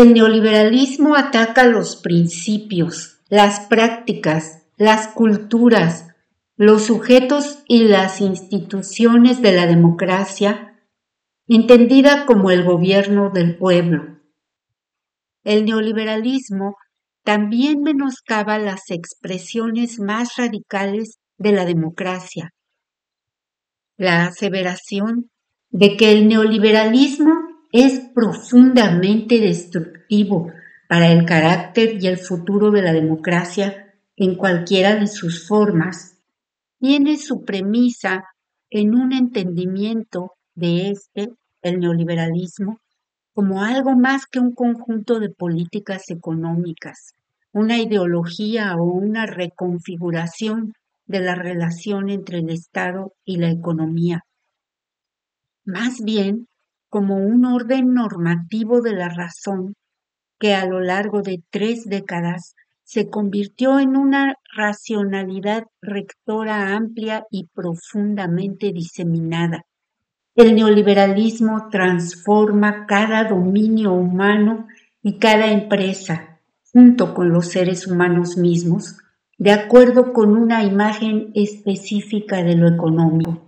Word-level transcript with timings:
El 0.00 0.14
neoliberalismo 0.14 1.16
ataca 1.16 1.64
los 1.66 1.96
principios, 1.96 3.18
las 3.28 3.66
prácticas, 3.66 4.62
las 4.76 5.08
culturas, 5.08 6.14
los 6.56 6.84
sujetos 6.84 7.64
y 7.66 7.82
las 7.82 8.20
instituciones 8.20 9.42
de 9.42 9.50
la 9.50 9.66
democracia, 9.66 10.80
entendida 11.48 12.26
como 12.26 12.52
el 12.52 12.62
gobierno 12.62 13.30
del 13.30 13.58
pueblo. 13.58 14.20
El 15.42 15.64
neoliberalismo 15.64 16.76
también 17.24 17.82
menoscaba 17.82 18.56
las 18.60 18.92
expresiones 18.92 19.98
más 19.98 20.36
radicales 20.36 21.18
de 21.38 21.50
la 21.50 21.64
democracia. 21.64 22.54
La 23.96 24.26
aseveración 24.26 25.28
de 25.70 25.96
que 25.96 26.12
el 26.12 26.28
neoliberalismo 26.28 27.47
es 27.72 28.00
profundamente 28.14 29.40
destructivo 29.40 30.52
para 30.88 31.12
el 31.12 31.26
carácter 31.26 32.02
y 32.02 32.06
el 32.06 32.18
futuro 32.18 32.70
de 32.70 32.82
la 32.82 32.92
democracia 32.92 33.94
en 34.16 34.34
cualquiera 34.34 34.96
de 34.96 35.06
sus 35.06 35.46
formas, 35.46 36.18
tiene 36.80 37.18
su 37.18 37.44
premisa 37.44 38.24
en 38.70 38.94
un 38.94 39.12
entendimiento 39.12 40.32
de 40.54 40.90
este, 40.90 41.28
el 41.62 41.78
neoliberalismo, 41.78 42.80
como 43.32 43.62
algo 43.62 43.94
más 43.96 44.26
que 44.26 44.40
un 44.40 44.52
conjunto 44.52 45.20
de 45.20 45.30
políticas 45.30 46.10
económicas, 46.10 47.14
una 47.52 47.78
ideología 47.78 48.74
o 48.76 48.84
una 48.84 49.26
reconfiguración 49.26 50.72
de 51.06 51.20
la 51.20 51.36
relación 51.36 52.10
entre 52.10 52.38
el 52.38 52.50
Estado 52.50 53.12
y 53.24 53.36
la 53.36 53.50
economía. 53.50 54.24
Más 55.64 56.00
bien, 56.02 56.47
como 56.88 57.16
un 57.16 57.44
orden 57.44 57.94
normativo 57.94 58.80
de 58.80 58.94
la 58.94 59.08
razón 59.08 59.74
que 60.38 60.54
a 60.54 60.66
lo 60.66 60.80
largo 60.80 61.22
de 61.22 61.42
tres 61.50 61.84
décadas 61.84 62.54
se 62.84 63.10
convirtió 63.10 63.80
en 63.80 63.96
una 63.96 64.36
racionalidad 64.56 65.64
rectora 65.82 66.74
amplia 66.74 67.26
y 67.30 67.46
profundamente 67.52 68.72
diseminada. 68.72 69.64
El 70.34 70.54
neoliberalismo 70.54 71.68
transforma 71.68 72.86
cada 72.86 73.24
dominio 73.24 73.92
humano 73.92 74.68
y 75.02 75.18
cada 75.18 75.50
empresa, 75.50 76.40
junto 76.72 77.12
con 77.12 77.30
los 77.30 77.48
seres 77.48 77.86
humanos 77.86 78.36
mismos, 78.36 78.98
de 79.36 79.50
acuerdo 79.50 80.12
con 80.12 80.36
una 80.36 80.64
imagen 80.64 81.30
específica 81.34 82.42
de 82.42 82.56
lo 82.56 82.68
económico. 82.68 83.42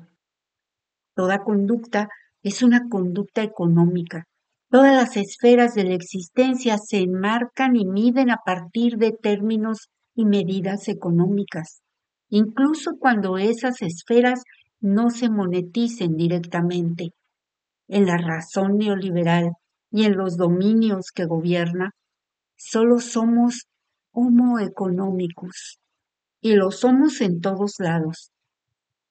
Toda 1.15 1.43
conducta 1.43 2.09
es 2.43 2.63
una 2.63 2.89
conducta 2.89 3.43
económica. 3.43 4.25
Todas 4.71 4.95
las 4.95 5.17
esferas 5.17 5.75
de 5.75 5.85
la 5.85 5.95
existencia 5.95 6.79
se 6.79 6.99
enmarcan 6.99 7.77
y 7.77 7.85
miden 7.85 8.31
a 8.31 8.39
partir 8.45 8.97
de 8.97 9.13
términos 9.13 9.89
y 10.15 10.25
medidas 10.25 10.89
económicas, 10.89 11.83
incluso 12.29 12.93
cuando 12.99 13.37
esas 13.37 13.83
esferas 13.83 14.43
no 14.81 15.11
se 15.11 15.29
moneticen 15.29 16.17
directamente. 16.17 17.11
En 17.89 18.07
la 18.07 18.17
razón 18.17 18.79
neoliberal 18.79 19.53
y 19.91 20.05
en 20.05 20.17
los 20.17 20.37
dominios 20.37 21.11
que 21.13 21.25
gobierna, 21.27 21.91
solo 22.57 23.01
somos 23.01 23.67
homo 24.13 24.59
economicus 24.61 25.79
y 26.41 26.55
lo 26.55 26.71
somos 26.71 27.21
en 27.21 27.41
todos 27.41 27.75
lados, 27.79 28.31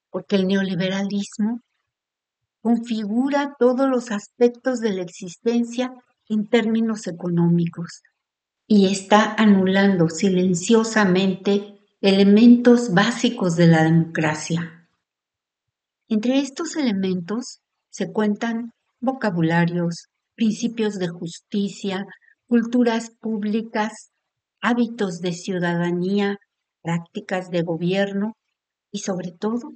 porque 0.10 0.38
el 0.38 0.48
neoliberalismo 0.48 1.60
configura 2.62 3.56
todos 3.58 3.90
los 3.90 4.12
aspectos 4.12 4.80
de 4.80 4.94
la 4.94 5.02
existencia 5.02 5.94
en 6.28 6.48
términos 6.48 7.08
económicos 7.08 8.02
y 8.68 8.92
está 8.92 9.34
anulando 9.34 10.10
silenciosamente 10.10 11.80
elementos 12.02 12.94
básicos 12.94 13.56
de 13.56 13.68
la 13.68 13.84
democracia. 13.84 14.88
Entre 16.08 16.40
estos 16.40 16.76
elementos 16.76 17.62
se 17.90 18.12
cuentan 18.12 18.72
vocabularios, 19.00 20.08
principios 20.36 21.00
de 21.00 21.08
justicia, 21.08 22.06
culturas 22.48 23.12
públicas, 23.20 24.12
hábitos 24.62 25.20
de 25.20 25.34
ciudadanía, 25.34 26.38
prácticas 26.82 27.50
de 27.50 27.64
gobierno 27.64 28.36
y 28.92 29.00
sobre 29.00 29.32
todo 29.32 29.74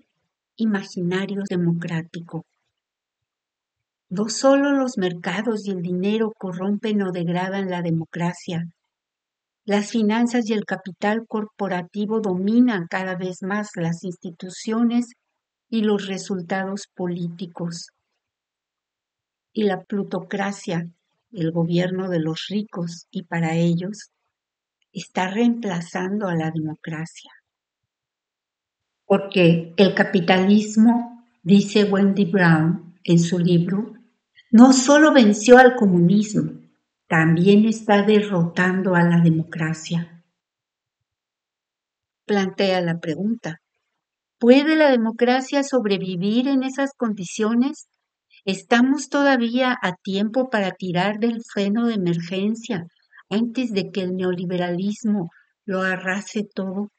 imaginario 0.55 1.43
democrático. 1.49 2.45
No 4.15 4.29
solo 4.29 4.73
los 4.73 4.99
mercados 4.99 5.65
y 5.65 5.71
el 5.71 5.81
dinero 5.81 6.33
corrompen 6.37 7.01
o 7.01 7.11
degradan 7.11 7.71
la 7.71 7.81
democracia. 7.81 8.67
Las 9.65 9.89
finanzas 9.89 10.47
y 10.47 10.53
el 10.53 10.65
capital 10.65 11.25
corporativo 11.27 12.19
dominan 12.21 12.85
cada 12.87 13.15
vez 13.15 13.41
más 13.41 13.71
las 13.75 14.03
instituciones 14.03 15.13
y 15.67 15.81
los 15.81 16.05
resultados 16.05 16.83
políticos. 16.93 17.87
Y 19.51 19.63
la 19.63 19.81
plutocracia, 19.81 20.87
el 21.31 21.51
gobierno 21.51 22.07
de 22.07 22.19
los 22.19 22.45
ricos 22.49 23.07
y 23.09 23.23
para 23.23 23.55
ellos, 23.55 24.11
está 24.91 25.27
reemplazando 25.27 26.27
a 26.27 26.35
la 26.35 26.51
democracia. 26.51 27.31
Porque 29.07 29.73
el 29.75 29.95
capitalismo, 29.95 31.25
dice 31.41 31.85
Wendy 31.85 32.25
Brown 32.25 32.93
en 33.03 33.17
su 33.17 33.39
libro, 33.39 34.02
no 34.53 34.71
solo 34.71 35.11
venció 35.11 35.57
al 35.57 35.75
comunismo, 35.75 36.51
también 37.07 37.65
está 37.65 38.03
derrotando 38.03 38.93
a 38.93 39.01
la 39.01 39.19
democracia. 39.19 40.23
plantea 42.27 42.79
la 42.81 42.99
pregunta. 42.99 43.61
¿Puede 44.39 44.75
la 44.75 44.91
democracia 44.91 45.63
sobrevivir 45.63 46.47
en 46.47 46.61
esas 46.61 46.91
condiciones? 46.95 47.87
¿Estamos 48.45 49.09
todavía 49.09 49.75
a 49.81 49.95
tiempo 49.95 50.51
para 50.51 50.71
tirar 50.71 51.17
del 51.17 51.41
freno 51.51 51.87
de 51.87 51.95
emergencia 51.95 52.85
antes 53.31 53.71
de 53.71 53.89
que 53.89 54.01
el 54.01 54.15
neoliberalismo 54.15 55.31
lo 55.65 55.81
arrase 55.81 56.43
todo? 56.53 56.89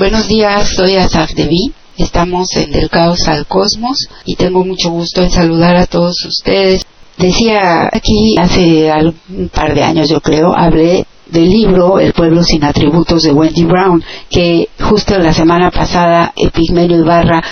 Buenos 0.00 0.28
días, 0.28 0.76
soy 0.76 0.96
Asaf 0.96 1.34
Devi. 1.34 1.74
Estamos 1.98 2.56
en 2.56 2.72
Del 2.72 2.88
Caos 2.88 3.28
al 3.28 3.44
Cosmos 3.44 4.08
y 4.24 4.34
tengo 4.34 4.64
mucho 4.64 4.88
gusto 4.88 5.20
en 5.20 5.30
saludar 5.30 5.76
a 5.76 5.84
todos 5.84 6.24
ustedes. 6.26 6.86
Decía 7.18 7.86
aquí 7.92 8.34
hace 8.38 8.90
un 9.28 9.50
par 9.50 9.74
de 9.74 9.82
años, 9.82 10.08
yo 10.08 10.22
creo, 10.22 10.56
hablé 10.56 11.04
del 11.26 11.50
libro 11.50 12.00
El 12.00 12.14
pueblo 12.14 12.42
sin 12.42 12.64
atributos 12.64 13.24
de 13.24 13.32
Wendy 13.32 13.64
Brown, 13.64 14.02
que 14.30 14.70
justo 14.80 15.18
la 15.18 15.34
semana 15.34 15.70
pasada 15.70 16.32
Epigmenio 16.34 16.98
Ibarra 16.98 17.44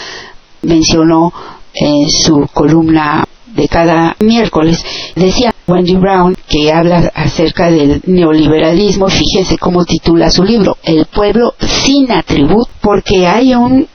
mencionó 0.63 1.31
en 1.75 2.09
su 2.09 2.49
columna 2.55 3.27
de 3.55 3.69
cada 3.69 4.17
miércoles. 4.21 4.85
Decía 5.15 5.55
Wendy 5.67 5.97
Brown, 5.97 6.37
que 6.49 6.73
habla 6.73 7.13
acerca 7.15 7.71
del 7.71 8.03
neoliberalismo, 8.07 9.09
fíjense 9.09 9.59
cómo 9.59 9.85
titula 9.85 10.31
su 10.31 10.45
libro, 10.45 10.79
El 10.83 11.07
pueblo 11.07 11.55
sin 11.59 12.11
atributos, 12.11 12.73
porque 12.81 13.27
hay 13.27 13.55
un 13.55 13.87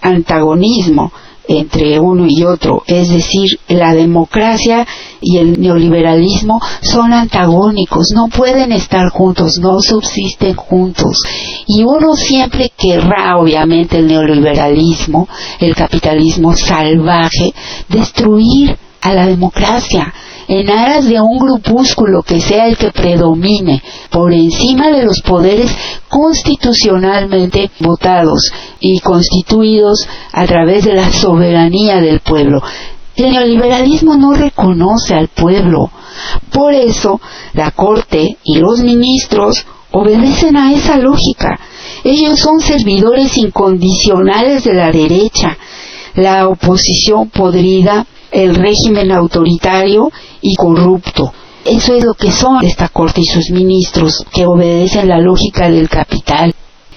antagonismo 0.00 1.12
entre 1.48 1.98
uno 2.00 2.26
y 2.28 2.42
otro, 2.42 2.82
es 2.86 3.08
decir, 3.08 3.58
la 3.68 3.94
democracia 3.94 4.86
y 5.20 5.38
el 5.38 5.60
neoliberalismo 5.60 6.60
son 6.80 7.12
antagónicos, 7.12 8.12
no 8.14 8.28
pueden 8.28 8.72
estar 8.72 9.08
juntos, 9.10 9.58
no 9.60 9.80
subsisten 9.80 10.54
juntos. 10.54 11.22
Y 11.66 11.84
uno 11.84 12.14
siempre 12.14 12.72
querrá, 12.76 13.36
obviamente, 13.38 13.98
el 13.98 14.08
neoliberalismo, 14.08 15.28
el 15.60 15.74
capitalismo 15.74 16.54
salvaje, 16.56 17.52
destruir 17.88 18.76
a 19.06 19.14
la 19.14 19.26
democracia 19.26 20.12
en 20.48 20.70
aras 20.70 21.06
de 21.06 21.20
un 21.20 21.38
grupúsculo 21.38 22.22
que 22.22 22.40
sea 22.40 22.66
el 22.66 22.76
que 22.76 22.90
predomine 22.90 23.82
por 24.10 24.32
encima 24.32 24.90
de 24.90 25.04
los 25.04 25.20
poderes 25.22 25.70
constitucionalmente 26.08 27.70
votados 27.80 28.50
y 28.80 29.00
constituidos 29.00 30.06
a 30.32 30.44
través 30.46 30.84
de 30.84 30.94
la 30.94 31.12
soberanía 31.12 31.96
del 32.00 32.20
pueblo. 32.20 32.62
El 33.16 33.30
neoliberalismo 33.30 34.16
no 34.16 34.34
reconoce 34.34 35.14
al 35.14 35.28
pueblo. 35.28 35.90
Por 36.52 36.74
eso 36.74 37.20
la 37.54 37.70
Corte 37.70 38.36
y 38.44 38.58
los 38.58 38.80
ministros 38.80 39.66
obedecen 39.90 40.56
a 40.56 40.72
esa 40.72 40.96
lógica. 40.96 41.58
Ellos 42.04 42.38
son 42.38 42.60
servidores 42.60 43.36
incondicionales 43.38 44.64
de 44.64 44.74
la 44.74 44.90
derecha. 44.90 45.56
La 46.14 46.48
oposición 46.48 47.30
podrida 47.30 48.06
el 48.30 48.54
régimen 48.54 49.12
autoritario 49.12 50.10
y 50.40 50.54
corrupto. 50.56 51.32
Eso 51.64 51.94
es 51.94 52.04
lo 52.04 52.14
que 52.14 52.30
son 52.30 52.64
esta 52.64 52.88
corte 52.88 53.20
y 53.20 53.26
sus 53.26 53.50
ministros, 53.50 54.24
que 54.32 54.46
obedecen 54.46 55.08
la 55.08 55.18
lógica 55.18 55.68
del 55.68 55.88
capital. 55.88 56.54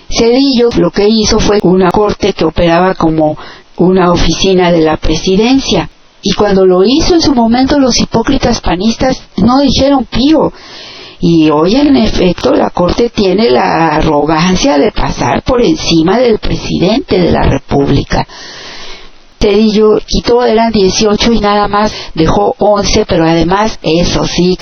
Cedillo 0.10 0.70
lo 0.78 0.92
que 0.92 1.08
hizo 1.08 1.40
fue 1.40 1.60
una 1.64 1.90
corte 1.92 2.34
que 2.34 2.46
operaba 2.46 2.96
como 2.96 3.38
una 3.78 4.12
oficina 4.12 4.72
de 4.72 4.82
la 4.82 4.98
presidencia. 4.98 5.90
Y 6.22 6.34
cuando 6.34 6.66
lo 6.66 6.84
hizo 6.84 7.16
en 7.16 7.22
su 7.22 7.34
momento 7.34 7.80
los 7.80 8.00
hipócritas 8.00 8.60
panistas 8.62 9.22
no 9.38 9.60
dijeron 9.60 10.06
pío. 10.06 10.52
Y 11.22 11.50
hoy 11.50 11.76
en 11.76 11.96
efecto 11.98 12.54
la 12.54 12.70
Corte 12.70 13.10
tiene 13.10 13.50
la 13.50 13.88
arrogancia 13.96 14.78
de 14.78 14.92
pasar 14.92 15.44
por 15.44 15.62
encima 15.62 16.18
del 16.18 16.40
presidente 16.40 17.20
de 17.20 17.32
la 17.32 17.42
República. 17.42 18.26
Cedillo 19.40 20.00
quitó, 20.06 20.44
eran 20.44 20.72
18 20.72 21.32
y 21.34 21.40
nada 21.40 21.68
más 21.68 21.94
dejó 22.14 22.56
11, 22.58 23.06
pero 23.08 23.26
además, 23.26 23.80
eso 23.82 24.26
sí, 24.26 24.58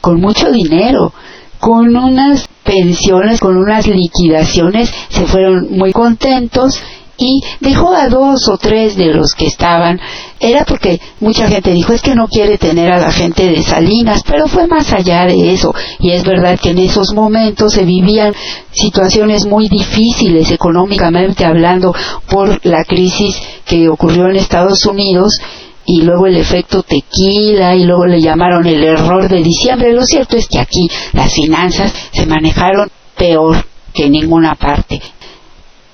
con 0.00 0.20
mucho 0.20 0.50
dinero, 0.50 1.12
con 1.60 1.96
unas 1.96 2.48
pensiones, 2.64 3.40
con 3.40 3.56
unas 3.56 3.86
liquidaciones, 3.86 4.92
se 5.08 5.26
fueron 5.26 5.68
muy 5.70 5.92
contentos 5.92 6.80
y 7.18 7.40
dejó 7.60 7.94
a 7.94 8.08
dos 8.08 8.48
o 8.48 8.58
tres 8.58 8.96
de 8.96 9.12
los 9.12 9.34
que 9.34 9.46
estaban. 9.46 9.98
Era 10.38 10.64
porque 10.64 11.00
mucha 11.20 11.48
gente 11.48 11.72
dijo 11.72 11.92
es 11.92 12.02
que 12.02 12.14
no 12.14 12.28
quiere 12.28 12.58
tener 12.58 12.90
a 12.92 13.00
la 13.00 13.12
gente 13.12 13.48
de 13.48 13.62
Salinas, 13.62 14.22
pero 14.26 14.48
fue 14.48 14.66
más 14.66 14.92
allá 14.92 15.24
de 15.24 15.52
eso. 15.52 15.74
Y 15.98 16.10
es 16.10 16.24
verdad 16.24 16.58
que 16.60 16.70
en 16.70 16.78
esos 16.78 17.12
momentos 17.14 17.72
se 17.72 17.84
vivían 17.84 18.34
situaciones 18.72 19.46
muy 19.46 19.68
difíciles 19.68 20.50
económicamente 20.50 21.44
hablando 21.44 21.94
por 22.28 22.60
la 22.64 22.84
crisis 22.84 23.40
que 23.64 23.88
ocurrió 23.88 24.28
en 24.28 24.36
Estados 24.36 24.84
Unidos 24.86 25.38
y 25.86 26.02
luego 26.02 26.26
el 26.26 26.36
efecto 26.36 26.82
tequila 26.82 27.74
y 27.76 27.84
luego 27.84 28.06
le 28.06 28.20
llamaron 28.20 28.66
el 28.66 28.82
error 28.82 29.28
de 29.28 29.42
diciembre. 29.42 29.92
Lo 29.92 30.04
cierto 30.04 30.36
es 30.36 30.48
que 30.48 30.58
aquí 30.58 30.88
las 31.12 31.32
finanzas 31.32 31.92
se 32.12 32.26
manejaron 32.26 32.90
peor 33.16 33.64
que 33.94 34.06
en 34.06 34.12
ninguna 34.12 34.54
parte. 34.56 35.00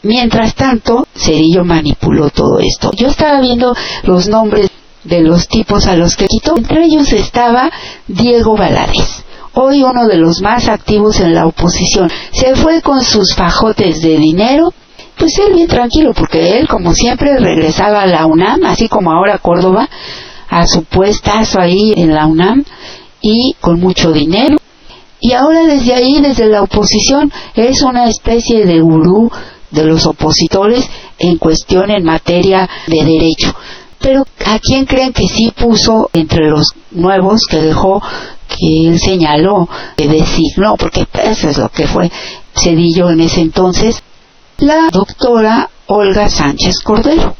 Mientras 0.02 0.54
tanto, 0.54 1.06
Cedillo 1.14 1.64
manipuló 1.64 2.31
todo 2.31 2.58
esto. 2.58 2.90
Yo 2.96 3.08
estaba 3.08 3.40
viendo 3.40 3.75
los 4.02 4.28
nombres 4.28 4.70
de 5.04 5.20
los 5.20 5.49
tipos 5.49 5.87
a 5.87 5.96
los 5.96 6.16
que 6.16 6.26
quitó. 6.26 6.56
Entre 6.56 6.84
ellos 6.84 7.12
estaba 7.12 7.71
Diego 8.09 8.56
Valadez, 8.56 9.25
hoy 9.54 9.82
uno 9.82 10.06
de 10.06 10.16
los 10.16 10.40
más 10.40 10.68
activos 10.68 11.21
en 11.21 11.35
la 11.35 11.47
oposición. 11.47 12.11
Se 12.32 12.56
fue 12.56 12.82
con 12.82 13.02
sus 13.04 13.35
fajotes 13.37 14.00
de 14.00 14.16
dinero, 14.16 14.73
pues 15.16 15.38
él 15.38 15.54
bien 15.54 15.68
tranquilo, 15.68 16.12
porque 16.14 16.59
él, 16.59 16.66
como 16.66 16.94
siempre, 16.94 17.38
regresaba 17.38 18.02
a 18.02 18.06
la 18.06 18.26
UNAM, 18.26 18.64
así 18.64 18.88
como 18.88 19.12
ahora 19.12 19.38
Córdoba, 19.38 19.88
a 20.49 20.66
su 20.66 20.85
puestazo 20.85 21.61
ahí 21.61 21.92
en 21.97 22.14
la 22.14 22.26
UNAM, 22.26 22.64
y 23.21 23.54
con 23.61 23.78
mucho 23.78 24.12
dinero. 24.12 24.56
Y 25.21 25.32
ahora 25.35 25.64
desde 25.64 25.94
ahí, 25.94 26.21
desde 26.21 26.47
la 26.47 26.62
oposición, 26.62 27.32
es 27.54 27.82
una 27.82 28.09
especie 28.09 28.66
de 28.66 28.80
gurú 28.80 29.30
de 29.73 29.85
los 29.85 30.07
opositores 30.07 30.88
en 31.19 31.38
cuestión 31.38 31.91
en 31.91 32.05
materia 32.05 32.69
de 32.87 33.05
derecho. 33.05 33.55
Pero 33.99 34.25
¿a 34.47 34.59
quién 34.59 34.85
creen 34.85 35.12
que 35.12 35.26
sí 35.29 35.52
puso 35.57 36.11
entre 36.12 36.49
los 36.49 36.75
nuevos 36.91 37.47
que 37.49 37.59
dejó, 37.59 38.02
que 38.49 38.88
él 38.88 39.00
señaló, 39.00 39.69
que 39.97 40.09
designó, 40.09 40.76
porque 40.76 41.07
eso 41.25 41.49
es 41.49 41.59
lo 41.59 41.69
que 41.69 41.87
fue 41.87 42.11
Cedillo 42.55 43.11
en 43.11 43.21
ese 43.21 43.41
entonces? 43.41 44.02
La 44.59 44.91
doctora 44.91 45.71
Olga 45.87 46.29
Sánchez 46.29 46.81
Cordero. 46.83 47.35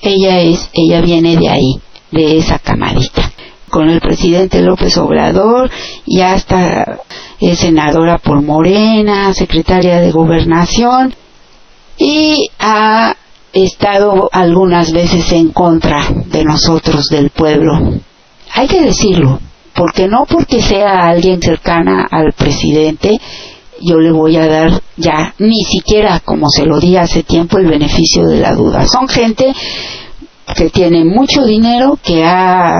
Ella 0.00 0.40
es, 0.40 0.68
ella 0.72 1.00
viene 1.00 1.36
de 1.36 1.48
ahí, 1.48 1.80
de 2.10 2.38
esa 2.38 2.58
camarita 2.58 3.30
con 3.70 3.88
el 3.88 4.00
presidente 4.00 4.60
López 4.60 4.98
Obrador, 4.98 5.70
ya 6.04 6.34
está 6.34 7.00
es 7.40 7.58
senadora 7.58 8.18
por 8.18 8.42
Morena, 8.42 9.32
secretaria 9.32 9.98
de 9.98 10.12
Gobernación, 10.12 11.14
y 11.98 12.50
ha 12.58 13.14
estado 13.52 14.28
algunas 14.32 14.92
veces 14.92 15.30
en 15.32 15.50
contra 15.50 16.02
de 16.26 16.44
nosotros, 16.44 17.06
del 17.08 17.30
pueblo. 17.30 17.72
Hay 18.54 18.66
que 18.66 18.80
decirlo, 18.82 19.40
porque 19.74 20.08
no 20.08 20.24
porque 20.26 20.62
sea 20.62 21.08
alguien 21.08 21.40
cercana 21.40 22.06
al 22.10 22.32
presidente, 22.32 23.20
yo 23.80 23.98
le 23.98 24.12
voy 24.12 24.36
a 24.36 24.46
dar 24.46 24.82
ya 24.96 25.34
ni 25.38 25.64
siquiera 25.64 26.20
como 26.20 26.48
se 26.48 26.64
lo 26.64 26.78
di 26.78 26.96
hace 26.96 27.22
tiempo 27.22 27.58
el 27.58 27.66
beneficio 27.66 28.26
de 28.26 28.38
la 28.38 28.54
duda. 28.54 28.86
Son 28.86 29.08
gente 29.08 29.52
que 30.54 30.70
tiene 30.70 31.04
mucho 31.04 31.44
dinero, 31.44 31.98
que 32.02 32.24
ha 32.24 32.74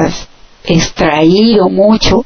extraído 0.64 1.69
mucho 1.69 2.25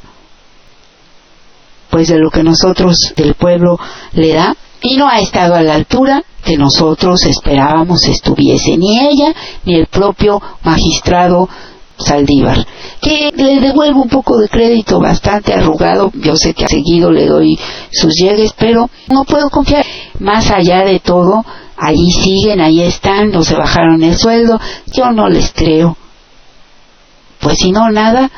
pues 1.90 2.08
de 2.08 2.18
lo 2.18 2.30
que 2.30 2.42
nosotros 2.42 3.14
del 3.16 3.34
pueblo 3.34 3.78
le 4.12 4.34
da 4.34 4.56
y 4.82 4.96
no 4.96 5.08
ha 5.08 5.20
estado 5.20 5.54
a 5.54 5.62
la 5.62 5.74
altura 5.74 6.22
que 6.44 6.56
nosotros 6.56 7.24
esperábamos 7.24 8.06
estuviese, 8.06 8.76
ni 8.76 8.98
ella 8.98 9.34
ni 9.64 9.74
el 9.74 9.86
propio 9.86 10.40
magistrado 10.62 11.48
Saldívar, 11.98 12.66
que 13.00 13.32
le 13.34 13.58
devuelvo 13.58 14.02
un 14.02 14.08
poco 14.10 14.36
de 14.36 14.48
crédito 14.48 15.00
bastante 15.00 15.54
arrugado, 15.54 16.12
yo 16.14 16.36
sé 16.36 16.52
que 16.52 16.66
a 16.66 16.68
seguido 16.68 17.10
le 17.10 17.26
doy 17.26 17.58
sus 17.90 18.14
llegues, 18.14 18.52
pero 18.52 18.90
no 19.08 19.24
puedo 19.24 19.48
confiar. 19.48 19.84
Más 20.18 20.50
allá 20.50 20.84
de 20.84 21.00
todo, 21.00 21.42
ahí 21.76 22.10
siguen, 22.10 22.60
ahí 22.60 22.82
están, 22.82 23.30
no 23.30 23.42
se 23.42 23.54
bajaron 23.54 24.02
el 24.02 24.14
sueldo, 24.14 24.60
yo 24.92 25.10
no 25.12 25.28
les 25.28 25.52
creo. 25.54 25.96
Pues 27.40 27.58
si 27.58 27.72
no, 27.72 27.90
nada, 27.90 28.30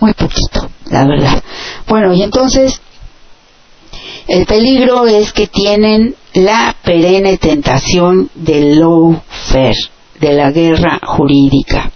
muy 0.00 0.14
poquito, 0.14 0.68
la 0.90 1.04
verdad. 1.04 1.42
Bueno, 1.86 2.14
y 2.14 2.22
entonces 2.22 2.80
el 4.28 4.44
peligro 4.44 5.06
es 5.06 5.32
que 5.32 5.46
tienen 5.46 6.14
la 6.34 6.76
perenne 6.84 7.38
tentación 7.38 8.28
del 8.34 8.78
low 8.78 9.18
fare, 9.50 9.74
de 10.20 10.34
la 10.34 10.50
guerra 10.50 11.00
jurídica. 11.02 11.90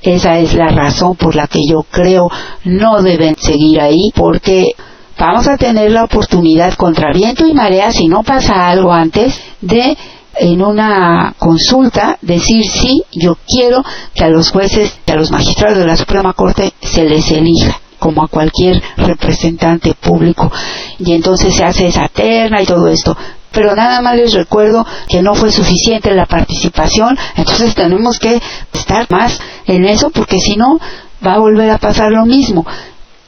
Esa 0.00 0.38
es 0.38 0.54
la 0.54 0.68
razón 0.68 1.16
por 1.16 1.34
la 1.34 1.48
que 1.48 1.60
yo 1.68 1.82
creo 1.82 2.30
no 2.64 3.02
deben 3.02 3.36
seguir 3.36 3.80
ahí 3.80 4.12
porque 4.14 4.74
vamos 5.18 5.48
a 5.48 5.56
tener 5.56 5.90
la 5.90 6.04
oportunidad 6.04 6.74
contra 6.74 7.12
viento 7.12 7.46
y 7.46 7.54
marea 7.54 7.90
si 7.90 8.06
no 8.06 8.22
pasa 8.22 8.68
algo 8.68 8.92
antes 8.92 9.40
de 9.60 9.96
en 10.34 10.62
una 10.62 11.34
consulta 11.38 12.18
decir 12.22 12.64
sí, 12.64 13.02
yo 13.12 13.36
quiero 13.46 13.84
que 14.14 14.24
a 14.24 14.28
los 14.28 14.50
jueces, 14.50 14.96
a 15.06 15.16
los 15.16 15.30
magistrados 15.30 15.78
de 15.78 15.86
la 15.86 15.96
Suprema 15.96 16.32
Corte 16.32 16.72
se 16.80 17.04
les 17.04 17.30
elija 17.30 17.81
como 18.02 18.24
a 18.24 18.28
cualquier 18.28 18.82
representante 18.96 19.94
público. 19.94 20.50
Y 20.98 21.12
entonces 21.12 21.54
se 21.54 21.64
hace 21.64 21.86
esa 21.86 22.08
terna 22.08 22.60
y 22.60 22.66
todo 22.66 22.88
esto. 22.88 23.16
Pero 23.52 23.76
nada 23.76 24.00
más 24.00 24.16
les 24.16 24.32
recuerdo 24.32 24.84
que 25.08 25.22
no 25.22 25.36
fue 25.36 25.52
suficiente 25.52 26.12
la 26.12 26.26
participación, 26.26 27.16
entonces 27.36 27.76
tenemos 27.76 28.18
que 28.18 28.40
estar 28.72 29.08
más 29.08 29.38
en 29.66 29.84
eso 29.84 30.10
porque 30.10 30.40
si 30.40 30.56
no 30.56 30.80
va 31.24 31.34
a 31.34 31.38
volver 31.38 31.70
a 31.70 31.78
pasar 31.78 32.10
lo 32.10 32.26
mismo. 32.26 32.66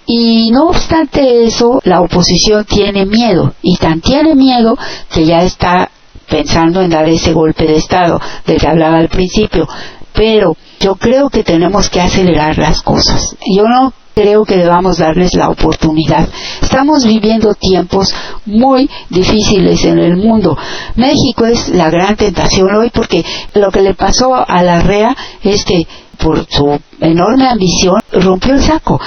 Y 0.07 0.51
no 0.51 0.71
obstante 0.71 1.45
eso, 1.45 1.81
la 1.85 2.01
oposición 2.01 2.65
tiene 2.65 3.07
miedo, 3.07 3.55
y 3.63 3.77
tan 3.77 4.01
tiene 4.01 4.35
miedo 4.35 4.77
que 5.11 5.25
ya 5.25 5.43
está 5.43 5.89
pensando 6.29 6.83
en 6.83 6.91
dar 6.91 7.09
ese 7.09 7.33
golpe 7.33 7.65
de 7.65 7.77
Estado 7.77 8.21
del 8.45 8.59
que 8.59 8.67
hablaba 8.67 8.99
al 8.99 9.09
principio. 9.09 9.69
Pero 10.13 10.57
yo 10.81 10.97
creo 10.97 11.29
que 11.31 11.45
tenemos 11.45 11.89
que 11.89 12.01
acelerar 12.01 12.59
las 12.59 12.83
cosas. 12.83 13.37
Yo 13.57 13.65
no 13.65 13.93
creo 14.15 14.45
que 14.45 14.57
debamos 14.57 14.99
darles 14.99 15.35
la 15.35 15.49
oportunidad. 15.49 16.29
Estamos 16.63 17.05
viviendo 17.05 17.55
tiempos 17.55 18.15
muy 18.47 18.89
difíciles 19.11 19.85
en 19.85 19.99
el 19.99 20.17
mundo. 20.17 20.57
México 20.97 21.47
es 21.47 21.69
la 21.69 21.91
gran 21.91 22.17
tentación 22.17 22.75
hoy 22.75 22.91
porque 22.91 23.25
lo 23.55 23.71
que 23.71 23.83
le 23.83 23.95
pasó 23.95 24.35
a 24.35 24.63
la 24.63 24.81
REA 24.81 25.17
es 25.43 25.65
que 25.65 25.87
por 26.19 26.47
su 26.49 26.79
enorme 27.01 27.49
ambición 27.49 28.01
rompió 28.13 28.55
el 28.55 28.63
saco 28.63 29.01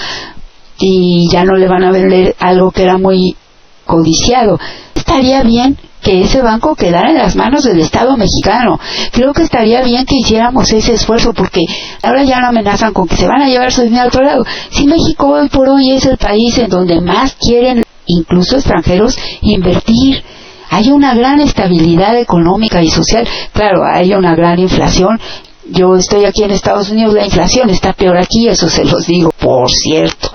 y 0.80 1.28
ya 1.32 1.44
no 1.44 1.56
le 1.56 1.68
van 1.68 1.84
a 1.84 1.92
vender 1.92 2.36
algo 2.40 2.72
que 2.72 2.84
era 2.84 2.98
muy 2.98 3.36
codiciado. 3.88 4.60
Estaría 4.94 5.42
bien 5.42 5.78
que 6.02 6.22
ese 6.22 6.42
banco 6.42 6.76
quedara 6.76 7.10
en 7.10 7.18
las 7.18 7.36
manos 7.36 7.64
del 7.64 7.80
Estado 7.80 8.16
mexicano. 8.16 8.80
Creo 9.12 9.34
que 9.34 9.44
estaría 9.44 9.82
bien 9.82 10.06
que 10.06 10.16
hiciéramos 10.16 10.72
ese 10.72 10.94
esfuerzo 10.94 11.34
porque 11.34 11.62
ahora 12.04 12.24
ya 12.24 12.40
no 12.40 12.48
amenazan 12.48 12.94
con 12.94 13.08
que 13.08 13.18
se 13.18 13.28
van 13.28 13.42
a 13.42 13.50
llevar 13.50 13.72
su 13.72 13.82
dinero 13.82 14.04
a 14.04 14.08
otro 14.08 14.24
lado. 14.24 14.46
Si 14.70 14.86
México 14.86 15.28
hoy 15.28 15.50
por 15.50 15.68
hoy 15.68 15.92
es 15.92 16.06
el 16.06 16.18
país 16.18 16.58
en 16.60 16.70
donde 16.70 17.02
más 17.02 17.36
quieren 17.36 17.84
incluso 18.06 18.56
extranjeros 18.56 19.18
invertir, 19.42 20.24
hay 20.70 20.92
una 20.92 21.14
gran 21.16 21.40
estabilidad 21.40 22.18
económica 22.18 22.82
y 22.82 22.90
social. 22.90 23.28
Claro, 23.54 23.84
hay 23.86 24.14
una 24.14 24.36
gran 24.36 24.60
inflación. 24.60 25.20
Yo 25.70 25.96
estoy 25.96 26.26
aquí 26.26 26.44
en 26.44 26.52
Estados 26.52 26.90
Unidos, 26.90 27.14
la 27.14 27.26
inflación 27.26 27.70
está 27.70 27.92
peor 27.94 28.18
aquí, 28.18 28.48
eso 28.48 28.70
se 28.70 28.86
los 28.86 29.06
digo, 29.06 29.32
por 29.38 29.70
cierto. 29.70 30.30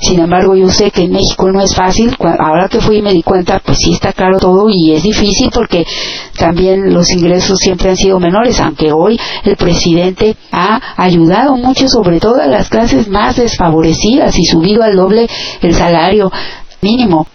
Sin 0.00 0.18
embargo, 0.18 0.56
yo 0.56 0.68
sé 0.70 0.90
que 0.90 1.02
en 1.02 1.12
México 1.12 1.50
no 1.52 1.60
es 1.60 1.74
fácil. 1.74 2.16
Ahora 2.18 2.68
que 2.68 2.80
fui 2.80 2.98
y 2.98 3.02
me 3.02 3.12
di 3.12 3.22
cuenta, 3.22 3.60
pues 3.64 3.78
sí 3.78 3.92
está 3.92 4.12
claro 4.12 4.38
todo 4.38 4.68
y 4.68 4.92
es 4.92 5.02
difícil 5.02 5.50
porque 5.52 5.84
también 6.38 6.92
los 6.92 7.10
ingresos 7.10 7.58
siempre 7.58 7.90
han 7.90 7.96
sido 7.96 8.18
menores, 8.18 8.58
aunque 8.60 8.92
hoy 8.92 9.20
el 9.44 9.56
presidente 9.56 10.36
ha 10.52 10.80
ayudado 10.96 11.56
mucho, 11.56 11.86
sobre 11.86 12.18
todo 12.18 12.40
a 12.40 12.46
las 12.46 12.68
clases 12.68 13.08
más 13.08 13.36
desfavorecidas 13.36 14.38
y 14.38 14.46
subido 14.46 14.82
al 14.82 14.96
doble 14.96 15.28
el 15.60 15.74
salario 15.74 16.32
mínimo. 16.80 17.26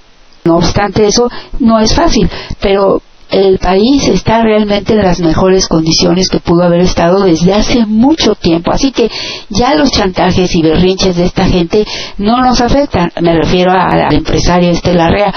No 0.43 0.57
obstante 0.57 1.07
eso, 1.07 1.29
no 1.59 1.79
es 1.79 1.93
fácil, 1.93 2.29
pero 2.61 3.01
el 3.31 3.57
país 3.57 4.07
está 4.07 4.41
realmente 4.41 4.93
en 4.93 5.01
las 5.01 5.19
mejores 5.19 5.67
condiciones 5.67 6.29
que 6.29 6.39
pudo 6.39 6.63
haber 6.63 6.81
estado 6.81 7.23
desde 7.23 7.53
hace 7.53 7.85
mucho 7.85 8.35
tiempo. 8.35 8.71
Así 8.71 8.91
que 8.91 9.09
ya 9.49 9.75
los 9.75 9.91
chantajes 9.91 10.53
y 10.55 10.61
berrinches 10.61 11.15
de 11.15 11.25
esta 11.25 11.45
gente 11.45 11.85
no 12.17 12.41
nos 12.41 12.61
afectan. 12.61 13.11
Me 13.21 13.35
refiero 13.35 13.71
al 13.71 14.13
empresario 14.13 14.69
Estelarrea. 14.69 15.33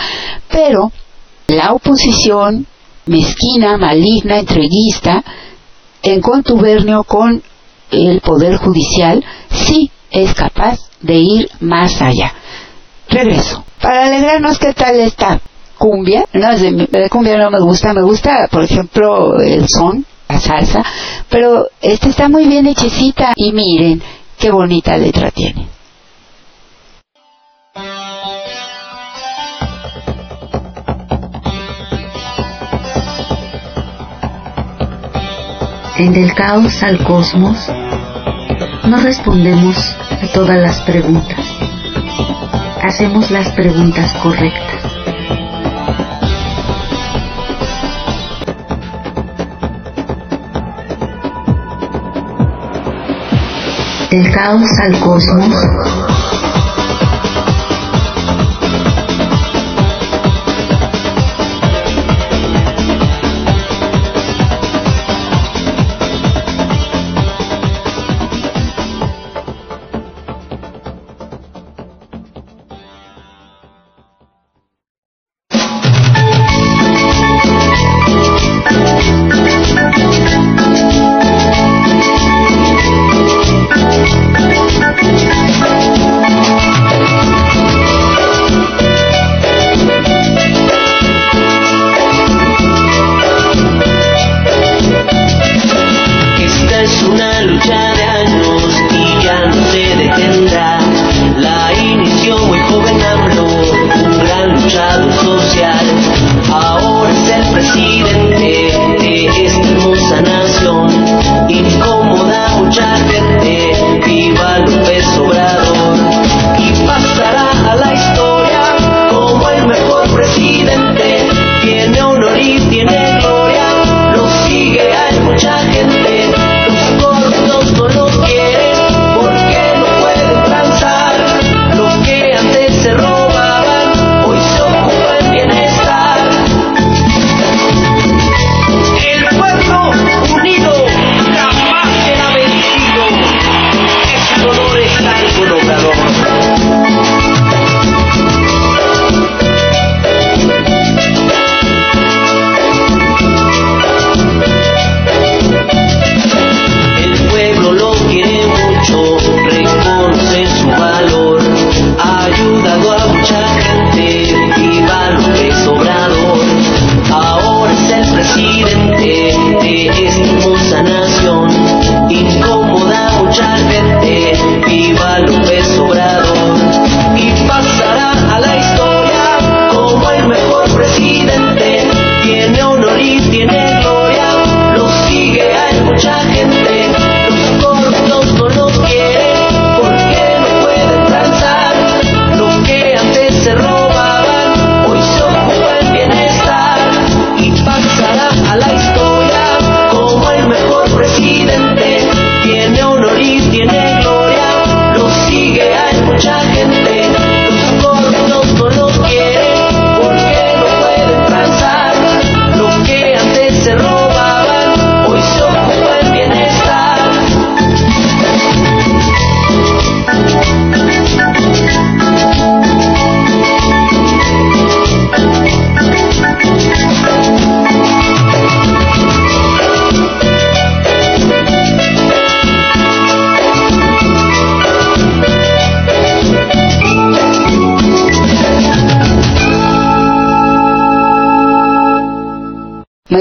Pero 0.51 0.93
la 1.49 1.73
oposición 1.73 2.67
mezquina, 3.07 3.79
maligna, 3.79 4.39
entreguista, 4.39 5.25
en 6.03 6.21
contubernio 6.21 7.05
con 7.05 7.43
el 7.91 8.21
Poder 8.21 8.57
Judicial, 8.57 9.25
sí 9.51 9.91
es 10.11 10.35
capaz 10.35 10.79
de 11.01 11.15
ir 11.15 11.51
más 11.61 12.01
allá. 12.03 12.35
Regreso. 13.09 13.65
Para 13.81 14.07
alegrarnos, 14.07 14.59
¿qué 14.59 14.75
tal 14.75 14.97
está? 15.01 15.41
Cumbia, 15.79 16.27
no, 16.33 16.59
de 16.59 17.09
cumbia 17.09 17.39
no 17.39 17.51
me 17.51 17.61
gusta, 17.61 17.95
me 17.95 18.03
gusta, 18.03 18.49
por 18.51 18.65
ejemplo, 18.65 19.41
el 19.41 19.69
son, 19.69 20.05
la 20.29 20.39
salsa, 20.39 20.83
pero 21.29 21.69
esta 21.81 22.09
está 22.09 22.29
muy 22.29 22.47
bien 22.47 22.67
hechecita 22.67 23.33
y 23.37 23.53
miren 23.53 24.03
qué 24.39 24.51
bonita 24.51 24.97
letra 24.97 25.31
tiene. 25.31 25.69
En 35.99 36.13
Del 36.13 36.33
Caos 36.33 36.81
al 36.85 37.03
Cosmos 37.03 37.59
no 38.85 38.99
respondemos 38.99 39.77
a 40.23 40.33
todas 40.33 40.57
las 40.57 40.81
preguntas. 40.83 41.41
Hacemos 42.83 43.31
las 43.33 43.51
preguntas 43.53 44.15
correctas. 44.23 44.78
Del 54.11 54.31
caos 54.33 54.71
al 54.81 55.01
cosmos. 55.01 55.98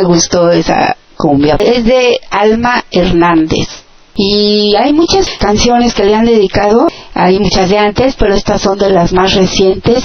Gustó 0.07 0.49
esa 0.49 0.97
cumbia. 1.15 1.57
Es 1.59 1.85
de 1.85 2.19
Alma 2.31 2.83
Hernández. 2.89 3.67
Y 4.15 4.73
hay 4.75 4.93
muchas 4.93 5.29
canciones 5.39 5.93
que 5.93 6.03
le 6.03 6.15
han 6.15 6.25
dedicado, 6.25 6.87
hay 7.13 7.39
muchas 7.39 7.69
de 7.69 7.77
antes, 7.77 8.15
pero 8.17 8.33
estas 8.33 8.61
son 8.61 8.79
de 8.79 8.89
las 8.89 9.13
más 9.13 9.35
recientes 9.35 10.03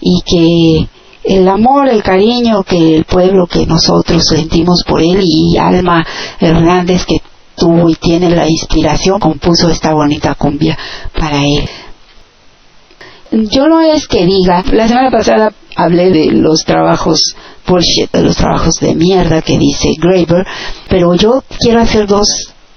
y 0.00 0.22
que 0.22 0.88
el 1.24 1.46
amor, 1.46 1.88
el 1.88 2.02
cariño 2.02 2.62
que 2.62 2.96
el 2.96 3.04
pueblo, 3.04 3.46
que 3.46 3.66
nosotros 3.66 4.26
sentimos 4.26 4.82
por 4.86 5.02
él 5.02 5.20
y 5.22 5.58
Alma 5.58 6.06
Hernández 6.40 7.04
que 7.04 7.20
tuvo 7.54 7.90
y 7.90 7.96
tiene 7.96 8.30
la 8.30 8.48
inspiración, 8.48 9.20
compuso 9.20 9.68
esta 9.68 9.92
bonita 9.92 10.34
cumbia 10.34 10.78
para 11.18 11.44
él. 11.44 11.68
Yo 13.32 13.68
no 13.68 13.80
es 13.80 14.08
que 14.08 14.26
diga, 14.26 14.64
la 14.72 14.88
semana 14.88 15.10
pasada 15.10 15.52
hablé 15.76 16.10
de 16.10 16.32
los 16.32 16.64
trabajos 16.64 17.36
bullshit, 17.66 18.10
de 18.10 18.22
los 18.22 18.36
trabajos 18.36 18.74
de 18.80 18.94
mierda 18.94 19.40
que 19.40 19.56
dice 19.56 19.90
Graeber, 19.98 20.44
pero 20.88 21.14
yo 21.14 21.44
quiero 21.60 21.80
hacer 21.80 22.08
dos 22.08 22.26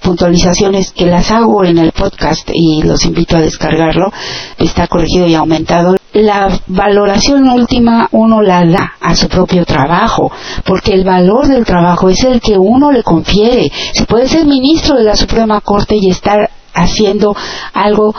puntualizaciones 0.00 0.92
que 0.92 1.06
las 1.06 1.30
hago 1.32 1.64
en 1.64 1.78
el 1.78 1.90
podcast 1.90 2.48
y 2.52 2.82
los 2.82 3.04
invito 3.04 3.36
a 3.36 3.40
descargarlo. 3.40 4.12
Está 4.58 4.86
corregido 4.86 5.26
y 5.26 5.34
aumentado. 5.34 5.96
La 6.12 6.60
valoración 6.68 7.48
última 7.48 8.08
uno 8.12 8.42
la 8.42 8.64
da 8.64 8.92
a 9.00 9.16
su 9.16 9.28
propio 9.28 9.64
trabajo, 9.64 10.30
porque 10.64 10.92
el 10.92 11.04
valor 11.04 11.48
del 11.48 11.64
trabajo 11.64 12.10
es 12.10 12.22
el 12.22 12.40
que 12.40 12.56
uno 12.56 12.92
le 12.92 13.02
confiere. 13.02 13.72
Se 13.92 14.04
puede 14.04 14.28
ser 14.28 14.44
ministro 14.44 14.96
de 14.96 15.04
la 15.04 15.16
Suprema 15.16 15.60
Corte 15.62 15.96
y 15.96 16.10
estar 16.10 16.50
haciendo 16.74 17.34
algo 17.72 18.14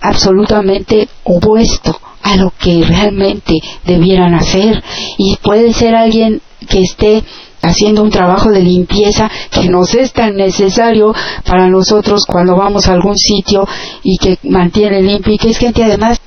absolutamente 0.00 1.08
opuesto 1.24 1.98
a 2.22 2.36
lo 2.36 2.52
que 2.58 2.84
realmente 2.84 3.54
debieran 3.84 4.34
hacer. 4.34 4.82
Y 5.18 5.36
puede 5.42 5.72
ser 5.72 5.94
alguien 5.94 6.40
que 6.68 6.82
esté 6.82 7.24
haciendo 7.62 8.02
un 8.02 8.10
trabajo 8.10 8.50
de 8.50 8.62
limpieza 8.62 9.30
que 9.50 9.68
nos 9.68 9.94
es 9.94 10.12
tan 10.12 10.36
necesario 10.36 11.14
para 11.44 11.68
nosotros 11.68 12.24
cuando 12.26 12.56
vamos 12.56 12.88
a 12.88 12.92
algún 12.92 13.18
sitio 13.18 13.66
y 14.02 14.16
que 14.16 14.38
mantiene 14.44 15.02
limpio 15.02 15.34
y 15.34 15.38
que 15.38 15.50
es 15.50 15.58
gente 15.58 15.84
además 15.84 16.20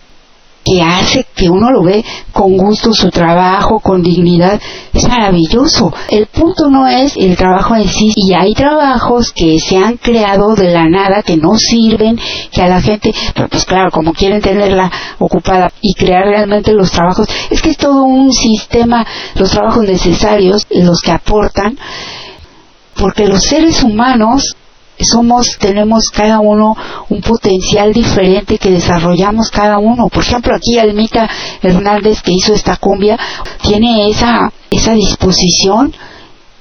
que 0.64 0.82
hace 0.82 1.26
que 1.36 1.50
uno 1.50 1.72
lo 1.72 1.84
ve 1.84 2.04
con 2.32 2.58
gusto 2.58 2.94
su 2.94 3.10
trabajo, 3.10 3.80
con 3.80 4.02
dignidad, 4.02 4.60
es 4.94 5.08
maravilloso. 5.08 5.94
El 6.10 6.28
punto 6.28 6.70
no 6.70 6.88
es 6.88 7.18
el 7.18 7.36
trabajo 7.36 7.76
en 7.76 7.88
sí, 7.88 8.12
y 8.16 8.34
hay 8.34 8.54
trabajos 8.54 9.32
que 9.32 9.60
se 9.60 9.78
han 9.78 9.98
creado 9.98 10.56
de 10.56 10.72
la 10.72 10.88
nada, 10.88 11.22
que 11.22 11.38
no 11.38 11.58
sirven, 11.58 12.20
que 12.52 12.62
a 12.62 12.68
la 12.68 12.82
gente, 12.82 13.14
pero 13.36 13.48
pues 13.50 13.66
claro, 13.66 13.92
como 13.92 14.14
quieren 14.14 14.42
tenerla 14.42 14.92
ocupada 15.20 15.72
y 15.82 15.94
crear 15.94 16.26
realmente 16.26 16.74
los 16.74 16.92
trabajos, 16.92 17.28
es 17.50 17.62
que 17.62 17.72
es 17.72 17.78
todo 17.78 18.04
un 18.04 18.32
sistema, 18.32 19.06
los 19.36 19.52
trabajos 19.52 19.84
necesarios, 19.84 20.66
los 20.70 21.02
que 21.02 21.12
aportan, 21.12 21.78
porque 22.96 23.28
los 23.28 23.44
seres 23.44 23.84
humanos 23.84 24.56
somos, 25.00 25.58
tenemos 25.60 26.10
cada 26.14 26.40
uno 26.40 26.76
un 27.10 27.22
potencial 27.22 27.94
diferente 27.94 28.58
que 28.58 28.72
desarrollamos 28.72 29.50
cada 29.50 29.78
uno. 29.80 30.08
Por 30.10 30.24
ejemplo, 30.24 30.56
aquí 30.56 30.78
Almita 30.78 31.30
Hernández 31.62 32.22
que 32.22 32.32
hizo 32.34 32.54
esta 32.54 32.78
cumbia 32.78 33.18
tiene 33.62 34.10
esa, 34.10 34.52
esa 34.70 34.94
disposición 34.94 35.94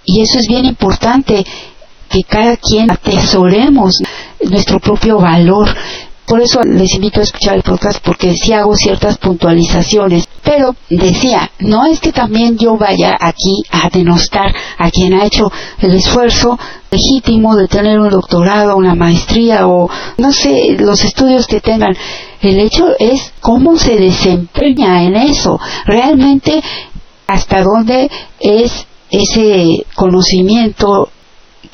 y 0.05 0.23
eso 0.23 0.38
es 0.38 0.47
bien 0.49 0.64
importante 0.64 1.45
que 2.09 2.25
cada 2.25 2.57
quien 2.57 2.90
atesoremos 2.90 3.99
nuestro 4.40 4.81
propio 4.81 5.18
valor. 5.18 5.68
Por 6.26 6.40
eso 6.40 6.61
les 6.62 6.94
invito 6.94 7.20
a 7.20 7.24
escuchar 7.24 7.56
el 7.56 7.62
podcast 7.62 8.02
porque 8.02 8.35
sí 8.35 8.52
hago 8.52 8.74
ciertas 8.76 9.18
puntualizaciones. 9.18 10.28
Pero 10.42 10.74
decía, 10.88 11.50
no 11.58 11.85
es 11.87 12.00
que 12.00 12.12
también 12.12 12.56
yo 12.58 12.76
vaya 12.76 13.16
aquí 13.20 13.62
a 13.70 13.90
denostar 13.90 14.54
a 14.78 14.90
quien 14.90 15.14
ha 15.14 15.26
hecho 15.26 15.50
el 15.80 15.94
esfuerzo 15.94 16.58
legítimo 16.90 17.56
de 17.56 17.68
tener 17.68 17.98
un 17.98 18.11
doctorado, 18.11 18.76
una 18.76 18.94
maestría 18.94 19.66
o 19.66 19.90
no 20.18 20.32
sé, 20.32 20.76
los 20.78 21.04
estudios 21.04 21.46
que 21.46 21.61
tengan. 21.61 21.96
El 22.40 22.58
hecho 22.61 22.88
es 22.98 23.32
cómo 23.40 23.76
se 23.76 23.96
desempeña 23.96 25.02
en 25.04 25.16
eso. 25.16 25.58
Realmente 25.87 26.62
hasta 27.26 27.62
dónde 27.62 28.11
es 28.40 28.87
ese 29.11 29.85
conocimiento 29.94 31.11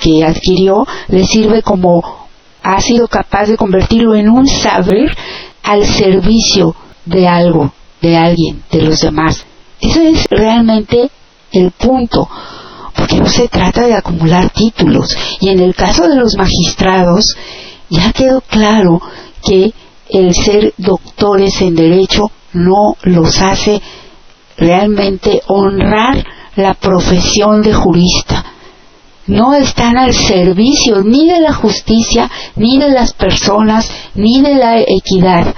que 0.00 0.24
adquirió 0.24 0.87
le 1.08 1.26
sirve 1.26 1.62
como 1.62 2.28
ha 2.62 2.81
sido 2.81 3.09
capaz 3.09 3.47
de 3.47 3.57
convertirlo 3.57 4.14
en 4.14 4.29
un 4.29 4.47
saber 4.47 5.16
al 5.62 5.85
servicio 5.87 6.75
de 7.05 7.27
algo, 7.27 7.73
de 8.01 8.16
alguien, 8.16 8.62
de 8.71 8.83
los 8.83 8.99
demás. 8.99 9.44
Eso 9.81 10.01
es 10.01 10.27
realmente 10.31 11.11
el 11.53 11.71
punto, 11.73 12.29
porque 12.94 13.16
no 13.16 13.27
se 13.27 13.49
trata 13.49 13.87
de 13.87 13.94
acumular 13.94 14.51
títulos. 14.51 15.16
Y 15.40 15.51
en 15.51 15.61
el 15.61 15.75
caso 15.75 16.09
de 16.09 16.16
los 16.16 16.37
magistrados, 16.37 17.37
ya 17.88 18.12
quedó 18.12 18.40
claro 18.40 19.01
que 19.42 19.73
el 20.11 20.35
ser 20.35 20.75
doctores 20.79 21.61
en 21.61 21.75
derecho 21.75 22.31
no 22.53 22.97
los 23.03 23.40
hace 23.40 23.81
realmente 24.57 25.42
honrar 25.47 26.25
la 26.57 26.75
profesión 26.75 27.62
de 27.62 27.73
jurista 27.73 28.47
no 29.29 29.55
están 29.55 29.97
al 29.97 30.12
servicio 30.12 31.03
ni 31.03 31.29
de 31.29 31.41
la 31.41 31.53
justicia, 31.53 32.31
ni 32.57 32.79
de 32.79 32.91
las 32.91 33.12
personas, 33.12 33.88
ni 34.14 34.41
de 34.43 34.55
la 34.55 34.81
equidad. 34.81 35.55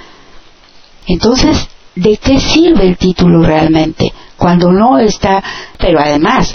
Entonces, 1.06 1.68
¿de 1.94 2.16
qué 2.18 2.38
sirve 2.38 2.86
el 2.86 2.96
título 2.96 3.42
realmente? 3.42 4.12
Cuando 4.36 4.70
no 4.70 4.98
está, 4.98 5.42
pero 5.78 6.00
además, 6.00 6.54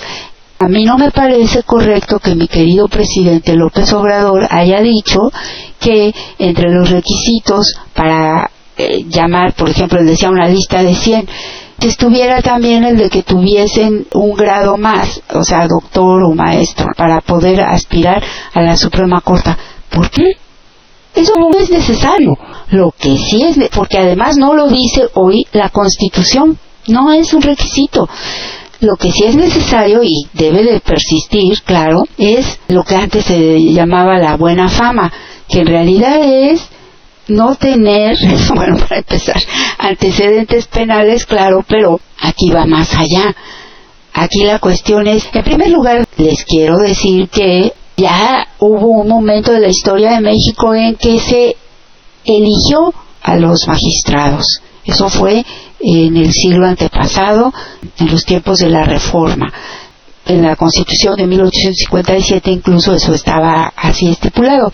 a 0.59 0.67
mí 0.67 0.85
no 0.85 0.97
me 0.97 1.11
parece 1.11 1.63
correcto 1.63 2.19
que 2.19 2.35
mi 2.35 2.47
querido 2.47 2.87
presidente 2.87 3.55
López 3.55 3.91
Obrador 3.93 4.47
haya 4.49 4.81
dicho 4.81 5.31
que 5.79 6.13
entre 6.39 6.71
los 6.71 6.89
requisitos 6.89 7.75
para 7.93 8.49
eh, 8.77 9.03
llamar, 9.07 9.53
por 9.53 9.69
ejemplo, 9.69 9.99
él 9.99 10.07
decía 10.07 10.29
una 10.29 10.47
lista 10.47 10.81
de 10.81 10.95
100, 10.95 11.27
que 11.27 11.33
estuviera 11.79 12.41
también 12.41 12.83
el 12.83 12.97
de 12.97 13.09
que 13.09 13.23
tuviesen 13.23 14.07
un 14.13 14.33
grado 14.33 14.77
más, 14.77 15.21
o 15.33 15.43
sea, 15.43 15.67
doctor 15.67 16.23
o 16.23 16.33
maestro, 16.33 16.87
para 16.95 17.21
poder 17.21 17.61
aspirar 17.61 18.23
a 18.53 18.61
la 18.61 18.77
Suprema 18.77 19.21
Corte. 19.21 19.55
¿Por 19.89 20.09
qué? 20.09 20.37
Eso 21.13 21.33
no 21.39 21.57
es 21.57 21.69
necesario. 21.69 22.37
Lo 22.69 22.91
que 22.91 23.17
sí 23.17 23.43
es, 23.43 23.57
porque 23.69 23.97
además 23.97 24.37
no 24.37 24.53
lo 24.53 24.67
dice 24.67 25.07
hoy 25.13 25.47
la 25.53 25.69
Constitución, 25.69 26.57
no 26.87 27.13
es 27.13 27.33
un 27.33 27.41
requisito. 27.41 28.07
Lo 28.81 28.97
que 28.97 29.11
sí 29.11 29.23
es 29.23 29.35
necesario 29.35 30.03
y 30.03 30.27
debe 30.33 30.63
de 30.63 30.81
persistir, 30.81 31.61
claro, 31.63 32.03
es 32.17 32.59
lo 32.67 32.83
que 32.83 32.95
antes 32.95 33.25
se 33.25 33.61
llamaba 33.71 34.17
la 34.17 34.35
buena 34.35 34.67
fama, 34.67 35.11
que 35.47 35.59
en 35.59 35.67
realidad 35.67 36.21
es 36.21 36.67
no 37.27 37.55
tener, 37.55 38.17
bueno, 38.55 38.77
para 38.77 38.97
empezar, 38.97 39.41
antecedentes 39.77 40.67
penales, 40.67 41.25
claro, 41.25 41.63
pero 41.67 41.99
aquí 42.21 42.51
va 42.51 42.65
más 42.65 42.93
allá. 42.93 43.35
Aquí 44.13 44.43
la 44.45 44.59
cuestión 44.59 45.07
es, 45.07 45.27
en 45.33 45.43
primer 45.43 45.69
lugar, 45.69 46.05
les 46.17 46.45
quiero 46.45 46.77
decir 46.77 47.27
que 47.29 47.73
ya 47.97 48.47
hubo 48.59 48.87
un 49.01 49.07
momento 49.07 49.51
de 49.51 49.59
la 49.59 49.67
historia 49.67 50.11
de 50.11 50.21
México 50.21 50.73
en 50.73 50.95
que 50.95 51.19
se 51.19 51.55
eligió 52.23 52.93
a 53.21 53.35
los 53.35 53.67
magistrados. 53.67 54.61
Eso 54.85 55.09
fue 55.09 55.45
en 55.79 56.17
el 56.17 56.31
siglo 56.31 56.67
antepasado, 56.67 57.53
en 57.99 58.11
los 58.11 58.23
tiempos 58.23 58.59
de 58.59 58.69
la 58.69 58.83
Reforma. 58.83 59.51
En 60.25 60.41
la 60.41 60.55
Constitución 60.55 61.15
de 61.17 61.27
1857 61.27 62.51
incluso 62.51 62.93
eso 62.93 63.13
estaba 63.13 63.73
así 63.75 64.09
estipulado. 64.09 64.71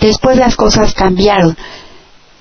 Después 0.00 0.36
las 0.36 0.56
cosas 0.56 0.94
cambiaron. 0.94 1.56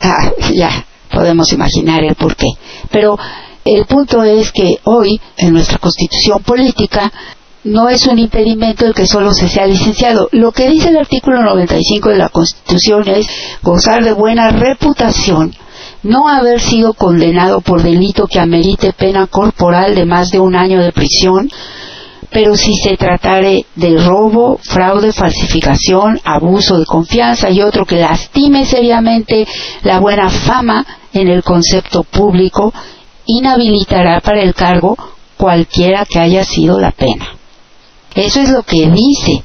Ah, 0.02 0.32
ya 0.54 0.86
podemos 1.12 1.52
imaginar 1.52 2.04
el 2.04 2.16
por 2.16 2.36
qué. 2.36 2.48
Pero 2.92 3.18
el 3.66 3.86
punto 3.86 4.24
es 4.24 4.52
que 4.52 4.78
hoy, 4.86 5.20
en 5.38 5.54
nuestra 5.54 5.78
constitución 5.78 6.42
política, 6.44 7.12
no 7.64 7.90
es 7.90 8.08
un 8.08 8.20
impedimento 8.20 8.86
el 8.86 8.94
que 8.94 9.06
solo 9.06 9.34
se 9.34 9.50
sea 9.50 9.68
licenciado. 9.68 10.30
Lo 10.32 10.52
que 10.52 10.70
dice 10.70 10.90
el 10.90 10.98
artículo 10.98 11.42
95 11.44 12.10
de 12.10 12.18
la 12.18 12.30
Constitución 12.30 13.08
es 13.08 13.28
gozar 13.62 14.04
de 14.04 14.14
buena 14.14 14.50
reputación, 14.50 15.54
no 16.04 16.30
haber 16.30 16.62
sido 16.62 16.94
condenado 16.94 17.60
por 17.62 17.84
delito 17.84 18.28
que 18.28 18.40
amerite 18.40 18.94
pena 18.94 19.28
corporal 19.28 19.96
de 19.96 20.06
más 20.06 20.30
de 20.30 20.40
un 20.40 20.56
año 20.56 20.82
de 20.82 20.94
prisión, 20.94 21.50
pero 22.32 22.56
si 22.56 22.74
se 22.76 22.96
tratare 22.96 23.66
de 23.76 23.98
robo, 23.98 24.60
fraude, 24.62 25.12
falsificación, 25.12 26.20
abuso 26.24 26.78
de 26.78 26.86
confianza 26.86 27.50
y 27.50 27.62
otro 27.62 27.86
que 27.86 27.96
lastime 27.96 28.66
seriamente 28.66 29.48
la 29.84 30.00
buena 30.00 30.30
fama 30.30 30.86
en 31.12 31.28
el 31.28 31.44
concepto 31.44 32.04
público, 32.04 32.72
inhabilitará 33.26 34.22
para 34.22 34.42
el 34.42 34.54
cargo 34.54 34.96
cualquiera 35.38 36.06
que 36.06 36.20
haya 36.20 36.44
sido 36.44 36.80
la 36.80 36.92
pena. 36.92 37.36
Eso 38.14 38.42
es 38.42 38.50
lo 38.50 38.64
que 38.64 38.90
dice 38.90 39.44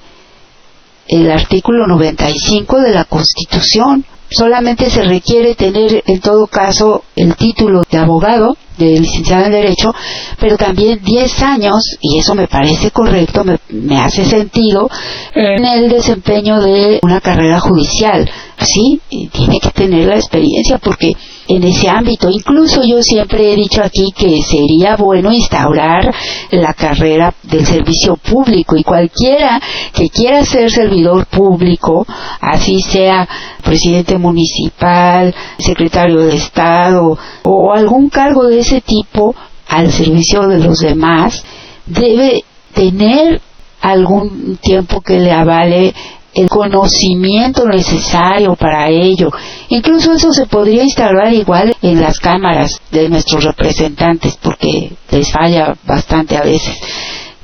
el 1.09 1.31
artículo 1.31 1.87
95 1.87 2.81
de 2.81 2.91
la 2.93 3.05
Constitución. 3.05 4.05
Solamente 4.31 4.91
se 4.91 5.03
requiere 5.03 5.55
tener 5.55 6.03
en 6.07 6.21
todo 6.21 6.47
caso 6.47 7.05
el 7.17 7.35
título 7.37 7.83
de 7.91 7.99
abogado, 7.99 8.57
de 8.79 8.99
licenciado 8.99 9.47
en 9.47 9.53
Derecho, 9.53 9.95
pero 10.41 10.57
también 10.57 11.01
10 11.03 11.43
años, 11.43 11.97
y 12.01 12.19
eso 12.19 12.35
me 12.35 12.49
parece 12.49 12.91
correcto, 12.91 13.45
me, 13.45 13.59
me 13.69 14.01
hace 14.01 14.25
sentido, 14.25 14.91
en 15.35 15.65
el 15.65 15.89
desempeño 15.89 16.61
de 16.61 16.99
una 17.03 17.21
carrera 17.21 17.61
judicial. 17.61 18.29
Sí, 18.59 19.01
tiene 19.33 19.61
que 19.61 19.71
tener 19.71 20.07
la 20.07 20.17
experiencia 20.17 20.79
porque 20.79 21.13
en 21.49 21.65
ese 21.65 21.89
ámbito. 21.89 22.29
Incluso 22.31 22.83
yo 22.85 23.03
siempre 23.03 23.53
he 23.53 23.57
dicho 23.57 23.83
aquí 23.83 24.13
que 24.17 24.43
sería 24.43 24.97
bueno 24.97 25.33
instaurar 25.33 26.15
la 26.51 26.73
carrera 26.73 27.35
del 27.43 27.67
servicio 27.67 28.17
público 28.17 28.77
y 28.77 28.85
cualquiera 28.85 29.61
que 29.93 30.09
quiera 30.09 30.45
ser 30.45 30.71
servidor 30.71 31.27
público, 31.27 32.07
así 32.41 32.81
sea 32.81 33.29
presidente 33.65 34.19
municipal, 34.19 35.35
secretario 35.59 36.21
de 36.21 36.37
Estado 36.37 37.19
o 37.43 37.73
algún 37.73 38.09
cargo 38.09 38.45
de 38.45 38.61
ese 38.61 38.81
tipo 38.81 39.35
al 39.69 39.91
servicio 39.91 40.47
de 40.47 40.59
los 40.59 40.79
demás, 40.79 41.45
debe 41.87 42.45
tener 42.75 43.41
algún 43.81 44.57
tiempo 44.61 45.01
que 45.01 45.19
le 45.19 45.33
avale 45.33 45.95
el 46.35 46.49
conocimiento 46.49 47.67
necesario 47.67 48.57
para 48.57 48.89
ello. 48.89 49.31
Incluso 49.69 50.13
eso 50.13 50.33
se 50.33 50.47
podría 50.47 50.83
instalar 50.83 51.33
igual 51.33 51.77
en 51.81 52.01
las 52.01 52.19
cámaras 52.19 52.81
de 52.91 53.09
nuestros 53.09 53.45
representantes 53.45 54.37
porque 54.43 54.93
les 55.11 55.31
falla 55.31 55.75
bastante 55.85 56.37
a 56.37 56.43
veces. 56.43 56.77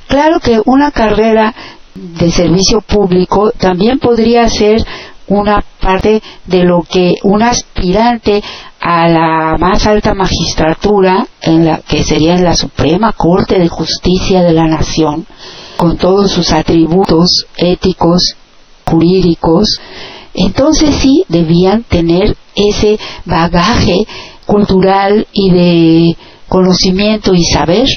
Claro 0.07 0.39
que 0.41 0.61
una 0.65 0.91
carrera 0.91 1.53
de 1.95 2.31
servicio 2.31 2.81
público 2.81 3.51
también 3.51 3.99
podría 3.99 4.49
ser 4.49 4.85
una 5.31 5.63
parte 5.79 6.21
de 6.45 6.63
lo 6.65 6.81
que 6.83 7.15
un 7.23 7.41
aspirante 7.41 8.43
a 8.81 9.07
la 9.07 9.57
más 9.57 9.87
alta 9.87 10.13
magistratura, 10.13 11.25
en 11.41 11.65
la 11.65 11.77
que 11.77 12.03
sería 12.03 12.35
en 12.35 12.43
la 12.43 12.55
Suprema 12.55 13.13
Corte 13.13 13.57
de 13.57 13.69
Justicia 13.69 14.41
de 14.41 14.51
la 14.51 14.67
Nación, 14.67 15.25
con 15.77 15.97
todos 15.97 16.31
sus 16.31 16.51
atributos 16.51 17.45
éticos 17.55 18.35
jurídicos, 18.85 19.79
entonces 20.33 20.95
sí 20.95 21.23
debían 21.29 21.83
tener 21.83 22.35
ese 22.53 22.99
bagaje 23.23 24.05
cultural 24.45 25.27
y 25.31 25.49
de 25.49 26.17
conocimiento 26.49 27.33
y 27.33 27.43
saber. 27.45 27.87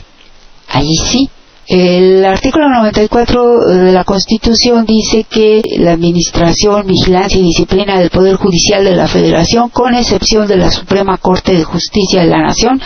Allí 0.68 0.97
sí. 1.11 1.29
El 1.66 2.22
artículo 2.27 2.68
94 2.68 3.61
de 3.66 3.92
la 3.92 4.05
Constitución 4.05 4.85
dice 4.85 5.24
que 5.24 5.62
la 5.79 5.92
administración, 5.92 6.87
vigilancia 6.87 7.40
y 7.40 7.44
disciplina 7.44 7.98
del 7.98 8.11
Poder 8.11 8.37
Judicial 8.37 8.85
de 8.85 8.94
la 8.94 9.09
Federación, 9.09 9.70
con 9.70 9.94
excepción 9.94 10.46
de 10.46 10.59
la 10.59 10.70
Suprema 10.70 11.16
Corte 11.16 11.55
de 11.57 11.64
Justicia 11.64 12.20
de 12.20 12.29
la 12.29 12.42
Nación, 12.42 12.83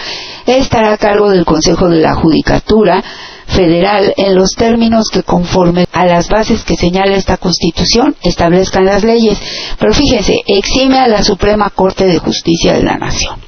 estará 0.47 0.93
a 0.93 0.97
cargo 0.97 1.31
del 1.31 1.45
Consejo 1.45 1.88
de 1.88 2.01
la 2.01 2.14
Judicatura, 2.14 3.03
federal 3.49 4.12
en 4.17 4.37
los 4.37 4.53
términos 4.55 5.09
que 5.12 5.23
conforme 5.23 5.87
a 5.93 6.07
las 6.07 6.29
bases 6.29 6.62
que 6.64 6.77
señala 6.77 7.17
esta 7.17 7.38
Constitución 7.38 8.14
establezcan 8.23 8.85
las 8.85 9.03
leyes. 9.03 9.41
Pero 9.79 9.93
fíjense, 9.93 10.37
exime 10.47 10.99
a 10.99 11.09
la 11.09 11.25
Suprema 11.25 11.71
Corte 11.71 12.07
de 12.07 12.19
Justicia 12.19 12.75
de 12.75 12.85
la 12.85 12.97
Nación. 12.97 13.41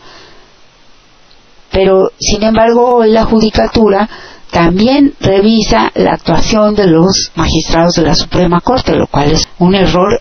Pero, 1.71 2.11
sin 2.19 2.43
embargo, 2.43 3.05
la 3.05 3.25
Judicatura 3.25 4.09
también 4.51 5.15
revisa 5.21 5.91
la 5.95 6.13
actuación 6.13 6.75
de 6.75 6.87
los 6.87 7.31
magistrados 7.35 7.95
de 7.95 8.03
la 8.03 8.15
Suprema 8.15 8.61
Corte, 8.61 8.95
lo 8.95 9.07
cual 9.07 9.33
es 9.33 9.49
un 9.59 9.75
error 9.75 10.21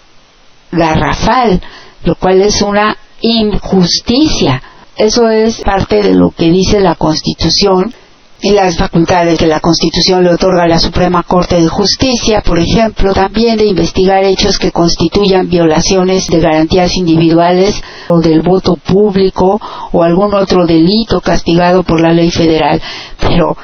garrafal, 0.72 1.62
lo 2.04 2.16
cual 2.16 2.42
es 2.42 2.62
una 2.62 2.96
injusticia. 3.22 4.62
Eso 4.96 5.30
es 5.30 5.62
parte 5.62 6.04
de 6.04 6.14
lo 6.14 6.32
que 6.32 6.52
dice 6.52 6.80
la 6.80 6.96
Constitución 6.96 7.94
y 8.42 8.52
las 8.52 8.78
facultades 8.78 9.38
que 9.38 9.48
la 9.48 9.60
Constitución 9.60 10.24
le 10.24 10.34
otorga 10.34 10.64
a 10.64 10.68
la 10.68 10.80
Suprema 10.80 11.24
Corte 11.24 11.60
de 11.60 11.68
Justicia, 11.68 12.42
por 12.42 12.60
ejemplo, 12.60 13.14
también 13.14 13.58
de 13.58 13.66
investigar 13.66 14.24
hechos 14.24 14.58
que 14.58 14.72
constituyan 14.72 15.50
violaciones 15.50 16.28
de 16.28 16.40
garantías 16.40 16.96
individuales 16.96 17.82
o 18.08 18.20
del 18.20 18.42
voto 18.42 18.76
público 18.76 19.60
o 19.92 20.04
algún 20.04 20.34
otro 20.34 20.66
delito 20.66 21.20
castigado 21.20 21.84
por 21.84 22.00
la 22.00 22.14
ley 22.14 22.32
federal. 22.32 22.82
Pero 23.20 23.58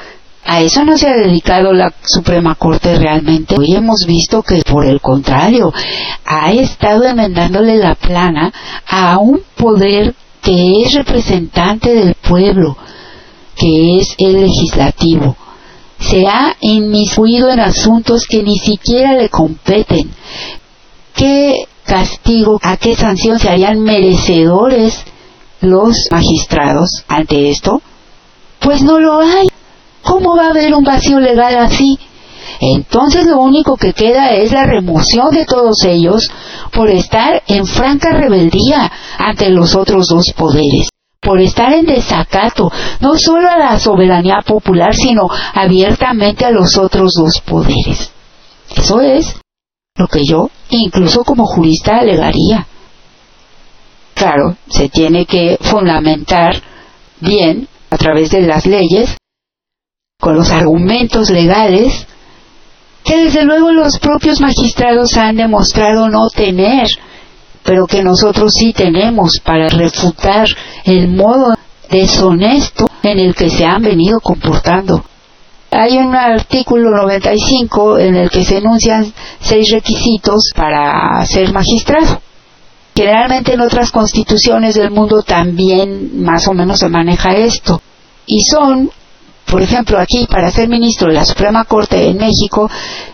a 0.46 0.60
eso 0.60 0.84
no 0.84 0.96
se 0.96 1.08
ha 1.08 1.16
dedicado 1.16 1.72
la 1.72 1.92
Suprema 2.02 2.54
Corte 2.54 2.96
realmente. 2.96 3.56
Hoy 3.58 3.74
hemos 3.74 4.04
visto 4.06 4.42
que, 4.42 4.62
por 4.62 4.86
el 4.86 5.00
contrario, 5.00 5.72
ha 6.24 6.52
estado 6.52 7.04
enmendándole 7.04 7.76
la 7.76 7.96
plana 7.96 8.52
a 8.86 9.18
un 9.18 9.42
poder 9.56 10.14
que 10.42 10.82
es 10.82 10.94
representante 10.94 11.92
del 11.92 12.14
pueblo, 12.14 12.76
que 13.56 13.98
es 13.98 14.14
el 14.18 14.42
legislativo. 14.42 15.36
Se 15.98 16.26
ha 16.26 16.54
inmiscuido 16.60 17.50
en 17.50 17.58
asuntos 17.58 18.26
que 18.28 18.44
ni 18.44 18.56
siquiera 18.58 19.14
le 19.14 19.28
competen. 19.28 20.10
¿Qué 21.14 21.64
castigo, 21.84 22.60
a 22.62 22.76
qué 22.76 22.94
sanción 22.94 23.40
se 23.40 23.48
harían 23.48 23.82
merecedores 23.82 25.02
los 25.60 25.96
magistrados 26.12 27.04
ante 27.08 27.50
esto? 27.50 27.82
Pues 28.60 28.82
no 28.82 29.00
lo 29.00 29.20
hay. 29.20 29.48
¿Cómo 30.06 30.36
va 30.36 30.46
a 30.46 30.50
haber 30.50 30.72
un 30.72 30.84
vacío 30.84 31.18
legal 31.18 31.58
así? 31.58 31.98
Entonces 32.60 33.26
lo 33.26 33.40
único 33.40 33.76
que 33.76 33.92
queda 33.92 34.30
es 34.30 34.52
la 34.52 34.64
remoción 34.64 35.30
de 35.30 35.44
todos 35.44 35.84
ellos 35.84 36.30
por 36.72 36.88
estar 36.90 37.42
en 37.48 37.66
franca 37.66 38.12
rebeldía 38.12 38.90
ante 39.18 39.50
los 39.50 39.74
otros 39.74 40.06
dos 40.08 40.32
poderes 40.36 40.88
por 41.20 41.40
estar 41.40 41.72
en 41.72 41.86
desacato, 41.86 42.70
no 43.00 43.18
solo 43.18 43.50
a 43.50 43.58
la 43.58 43.80
soberanía 43.80 44.42
popular, 44.46 44.94
sino 44.94 45.28
abiertamente 45.54 46.44
a 46.44 46.52
los 46.52 46.78
otros 46.78 47.14
dos 47.18 47.40
poderes. 47.40 48.12
Eso 48.70 49.00
es 49.00 49.34
lo 49.96 50.06
que 50.06 50.24
yo, 50.24 50.50
incluso 50.70 51.24
como 51.24 51.44
jurista, 51.44 51.98
alegaría. 51.98 52.68
Claro, 54.14 54.56
se 54.68 54.88
tiene 54.88 55.26
que 55.26 55.58
fundamentar 55.60 56.62
bien 57.18 57.66
a 57.90 57.96
través 57.96 58.30
de 58.30 58.42
las 58.42 58.64
leyes, 58.64 59.16
con 60.18 60.34
los 60.34 60.50
argumentos 60.50 61.30
legales, 61.30 62.06
que 63.04 63.24
desde 63.24 63.44
luego 63.44 63.70
los 63.70 63.98
propios 63.98 64.40
magistrados 64.40 65.16
han 65.16 65.36
demostrado 65.36 66.08
no 66.08 66.28
tener 66.28 66.86
pero 67.66 67.86
que 67.86 68.02
nosotros 68.02 68.52
sí 68.56 68.72
tenemos 68.72 69.40
para 69.44 69.68
refutar 69.68 70.46
el 70.84 71.08
modo 71.08 71.54
deshonesto 71.90 72.86
en 73.02 73.18
el 73.18 73.34
que 73.34 73.50
se 73.50 73.64
han 73.64 73.82
venido 73.82 74.20
comportando. 74.20 75.04
Hay 75.72 75.98
un 75.98 76.14
artículo 76.14 76.90
95 76.96 77.98
en 77.98 78.14
el 78.14 78.30
que 78.30 78.44
se 78.44 78.58
enuncian 78.58 79.12
seis 79.40 79.66
requisitos 79.72 80.52
para 80.54 81.26
ser 81.26 81.52
magistrado. 81.52 82.20
Generalmente 82.94 83.54
en 83.54 83.60
otras 83.60 83.90
constituciones 83.90 84.76
del 84.76 84.92
mundo 84.92 85.22
también 85.22 86.22
más 86.22 86.46
o 86.46 86.54
menos 86.54 86.78
se 86.78 86.88
maneja 86.88 87.34
esto. 87.34 87.82
Y 88.26 88.44
son 88.44 88.90
por 89.50 89.62
ejemplo, 89.62 89.98
aquí 89.98 90.26
para 90.28 90.50
ser 90.50 90.68
ministro 90.68 91.08
de 91.08 91.14
la 91.14 91.24
Suprema 91.24 91.64
Corte 91.64 92.08
en 92.08 92.16
México, 92.18 92.68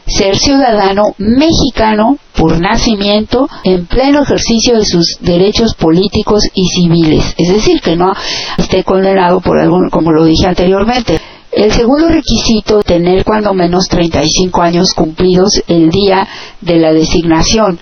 ser 0.07 0.37
ciudadano 0.37 1.14
mexicano 1.18 2.18
por 2.35 2.59
nacimiento 2.59 3.49
en 3.64 3.87
pleno 3.87 4.23
ejercicio 4.23 4.79
de 4.79 4.85
sus 4.85 5.18
derechos 5.21 5.75
políticos 5.75 6.45
y 6.55 6.66
civiles, 6.68 7.35
es 7.37 7.49
decir, 7.53 7.81
que 7.81 7.97
no 7.97 8.12
esté 8.57 8.83
condenado 8.83 9.40
por 9.40 9.59
algún, 9.59 9.90
como 9.90 10.11
lo 10.11 10.25
dije 10.25 10.47
anteriormente. 10.47 11.21
El 11.53 11.71
segundo 11.71 12.09
requisito, 12.09 12.83
tener 12.83 13.25
cuando 13.25 13.53
menos 13.53 13.87
35 13.88 14.62
años 14.62 14.95
cumplidos 14.95 15.62
el 15.68 15.90
día 15.90 16.27
de 16.62 16.79
la 16.79 16.95
designación. 16.95 17.79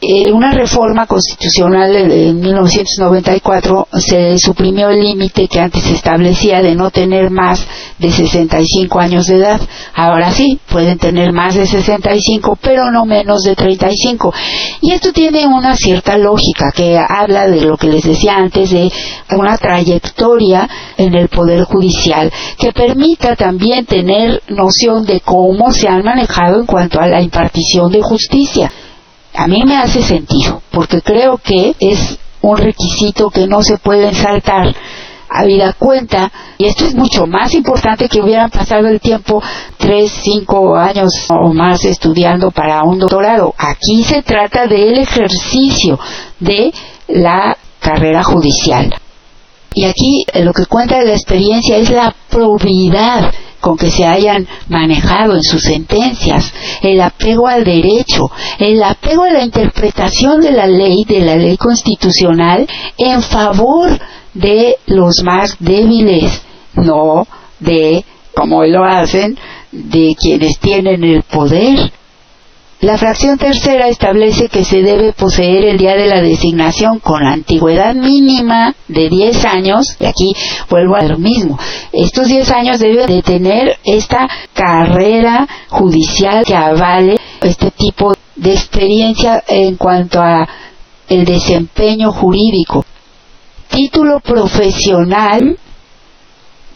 En 0.00 0.32
una 0.32 0.52
reforma 0.52 1.06
constitucional 1.06 1.92
de 1.92 2.32
1994 2.32 3.88
se 3.98 4.38
suprimió 4.38 4.90
el 4.90 5.00
límite 5.00 5.48
que 5.48 5.58
antes 5.58 5.82
se 5.82 5.94
establecía 5.94 6.62
de 6.62 6.76
no 6.76 6.92
tener 6.92 7.32
más 7.32 7.66
de 7.98 8.12
65 8.12 9.00
años 9.00 9.26
de 9.26 9.38
edad. 9.38 9.60
Ahora 9.94 10.30
sí, 10.30 10.60
pueden 10.70 10.98
tener 10.98 11.32
más 11.32 11.56
de 11.56 11.66
65, 11.66 12.56
pero 12.62 12.92
no 12.92 13.06
menos 13.06 13.42
de 13.42 13.56
35. 13.56 14.32
Y 14.82 14.92
esto 14.92 15.12
tiene 15.12 15.48
una 15.48 15.74
cierta 15.74 16.16
lógica 16.16 16.70
que 16.72 16.96
habla 16.96 17.48
de 17.48 17.62
lo 17.62 17.76
que 17.76 17.88
les 17.88 18.04
decía 18.04 18.36
antes 18.36 18.70
de 18.70 18.92
una 19.36 19.58
trayectoria 19.58 20.68
en 20.96 21.12
el 21.14 21.26
Poder 21.26 21.64
Judicial 21.64 22.32
que 22.56 22.70
permita 22.72 23.34
también 23.34 23.84
tener 23.84 24.42
noción 24.46 25.04
de 25.04 25.20
cómo 25.22 25.72
se 25.72 25.88
han 25.88 26.04
manejado 26.04 26.60
en 26.60 26.66
cuanto 26.66 27.00
a 27.00 27.08
la 27.08 27.20
impartición 27.20 27.90
de 27.90 28.00
justicia 28.00 28.70
a 29.38 29.46
mí 29.46 29.62
me 29.64 29.76
hace 29.76 30.02
sentido, 30.02 30.60
porque 30.72 31.00
creo 31.00 31.38
que 31.38 31.76
es 31.78 32.18
un 32.42 32.56
requisito 32.56 33.30
que 33.30 33.46
no 33.46 33.62
se 33.62 33.78
puede 33.78 34.12
saltar 34.12 34.74
habida 35.30 35.74
cuenta, 35.74 36.32
y 36.56 36.64
esto 36.64 36.86
es 36.86 36.94
mucho 36.94 37.26
más 37.26 37.54
importante 37.54 38.08
que 38.08 38.20
hubieran 38.20 38.50
pasado 38.50 38.88
el 38.88 38.98
tiempo, 38.98 39.40
tres, 39.76 40.10
cinco 40.24 40.74
años 40.74 41.12
o 41.28 41.52
más 41.52 41.84
estudiando 41.84 42.50
para 42.50 42.82
un 42.82 42.98
doctorado. 42.98 43.54
Aquí 43.58 44.02
se 44.02 44.22
trata 44.22 44.66
del 44.66 44.98
ejercicio 44.98 46.00
de 46.40 46.72
la 47.06 47.56
carrera 47.78 48.24
judicial. 48.24 48.92
Y 49.74 49.84
aquí 49.84 50.24
lo 50.34 50.52
que 50.52 50.66
cuenta 50.66 50.98
de 50.98 51.06
la 51.06 51.12
experiencia 51.12 51.76
es 51.76 51.90
la 51.90 52.12
probidad 52.30 53.30
con 53.68 53.76
que 53.76 53.90
se 53.90 54.06
hayan 54.06 54.48
manejado 54.70 55.34
en 55.34 55.42
sus 55.42 55.60
sentencias, 55.60 56.54
el 56.80 57.02
apego 57.02 57.48
al 57.48 57.64
derecho, 57.64 58.30
el 58.58 58.82
apego 58.82 59.24
a 59.24 59.30
la 59.30 59.44
interpretación 59.44 60.40
de 60.40 60.52
la 60.52 60.66
ley, 60.66 61.04
de 61.06 61.20
la 61.20 61.36
ley 61.36 61.58
constitucional, 61.58 62.66
en 62.96 63.20
favor 63.20 63.90
de 64.32 64.76
los 64.86 65.22
más 65.22 65.54
débiles, 65.58 66.40
no 66.76 67.26
de, 67.60 68.06
como 68.34 68.64
lo 68.64 68.86
hacen, 68.86 69.38
de 69.70 70.16
quienes 70.18 70.58
tienen 70.60 71.04
el 71.04 71.22
poder. 71.24 71.92
La 72.80 72.96
fracción 72.96 73.38
tercera 73.38 73.88
establece 73.88 74.48
que 74.48 74.64
se 74.64 74.82
debe 74.82 75.12
poseer 75.12 75.64
el 75.64 75.78
día 75.78 75.96
de 75.96 76.06
la 76.06 76.22
designación 76.22 77.00
con 77.00 77.24
la 77.24 77.32
antigüedad 77.32 77.92
mínima 77.92 78.72
de 78.86 79.08
10 79.08 79.44
años, 79.46 79.96
y 79.98 80.04
aquí 80.04 80.32
vuelvo 80.70 80.94
a 80.94 81.02
lo 81.02 81.18
mismo, 81.18 81.58
estos 81.92 82.28
10 82.28 82.48
años 82.52 82.78
deben 82.78 83.08
de 83.08 83.22
tener 83.22 83.78
esta 83.82 84.28
carrera 84.54 85.48
judicial 85.70 86.44
que 86.44 86.54
avale 86.54 87.16
este 87.40 87.72
tipo 87.72 88.14
de 88.36 88.52
experiencia 88.52 89.42
en 89.48 89.74
cuanto 89.74 90.20
a 90.20 90.48
el 91.08 91.24
desempeño 91.24 92.12
jurídico. 92.12 92.84
Título 93.70 94.20
profesional 94.20 95.58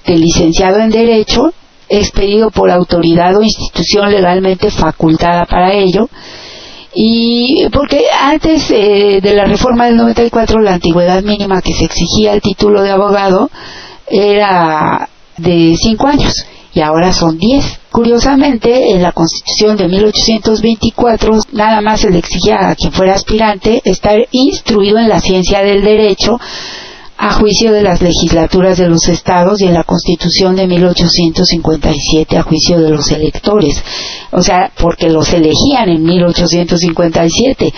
de 0.04 0.16
licenciado 0.16 0.80
en 0.80 0.90
Derecho 0.90 1.52
expedido 1.98 2.50
por 2.50 2.70
autoridad 2.70 3.36
o 3.36 3.42
institución 3.42 4.10
legalmente 4.10 4.70
facultada 4.70 5.44
para 5.44 5.72
ello. 5.72 6.08
Y 6.94 7.68
porque 7.72 8.04
antes 8.20 8.70
eh, 8.70 9.20
de 9.22 9.34
la 9.34 9.44
reforma 9.44 9.86
del 9.86 9.96
94 9.96 10.60
la 10.60 10.74
antigüedad 10.74 11.22
mínima 11.22 11.62
que 11.62 11.72
se 11.72 11.84
exigía 11.84 12.32
el 12.32 12.42
título 12.42 12.82
de 12.82 12.90
abogado 12.90 13.50
era 14.08 15.08
de 15.38 15.74
5 15.80 16.06
años 16.06 16.46
y 16.74 16.80
ahora 16.80 17.12
son 17.12 17.38
10. 17.38 17.80
Curiosamente, 17.90 18.92
en 18.92 19.02
la 19.02 19.12
Constitución 19.12 19.76
de 19.76 19.88
1824 19.88 21.38
nada 21.52 21.80
más 21.82 22.00
se 22.00 22.10
le 22.10 22.18
exigía 22.18 22.70
a 22.70 22.74
quien 22.74 22.92
fuera 22.92 23.14
aspirante 23.14 23.82
estar 23.84 24.18
instruido 24.30 24.98
en 24.98 25.08
la 25.08 25.20
ciencia 25.20 25.62
del 25.62 25.82
derecho 25.82 26.38
a 27.22 27.34
juicio 27.34 27.72
de 27.72 27.82
las 27.82 28.02
legislaturas 28.02 28.78
de 28.78 28.88
los 28.88 29.06
estados 29.06 29.60
y 29.60 29.66
en 29.66 29.74
la 29.74 29.84
Constitución 29.84 30.56
de 30.56 30.66
1857 30.66 32.36
a 32.36 32.42
juicio 32.42 32.80
de 32.80 32.90
los 32.90 33.12
electores. 33.12 33.80
O 34.32 34.42
sea, 34.42 34.72
porque 34.76 35.08
los 35.08 35.32
elegían 35.32 35.88
en 35.88 36.02
1857. 36.02 37.72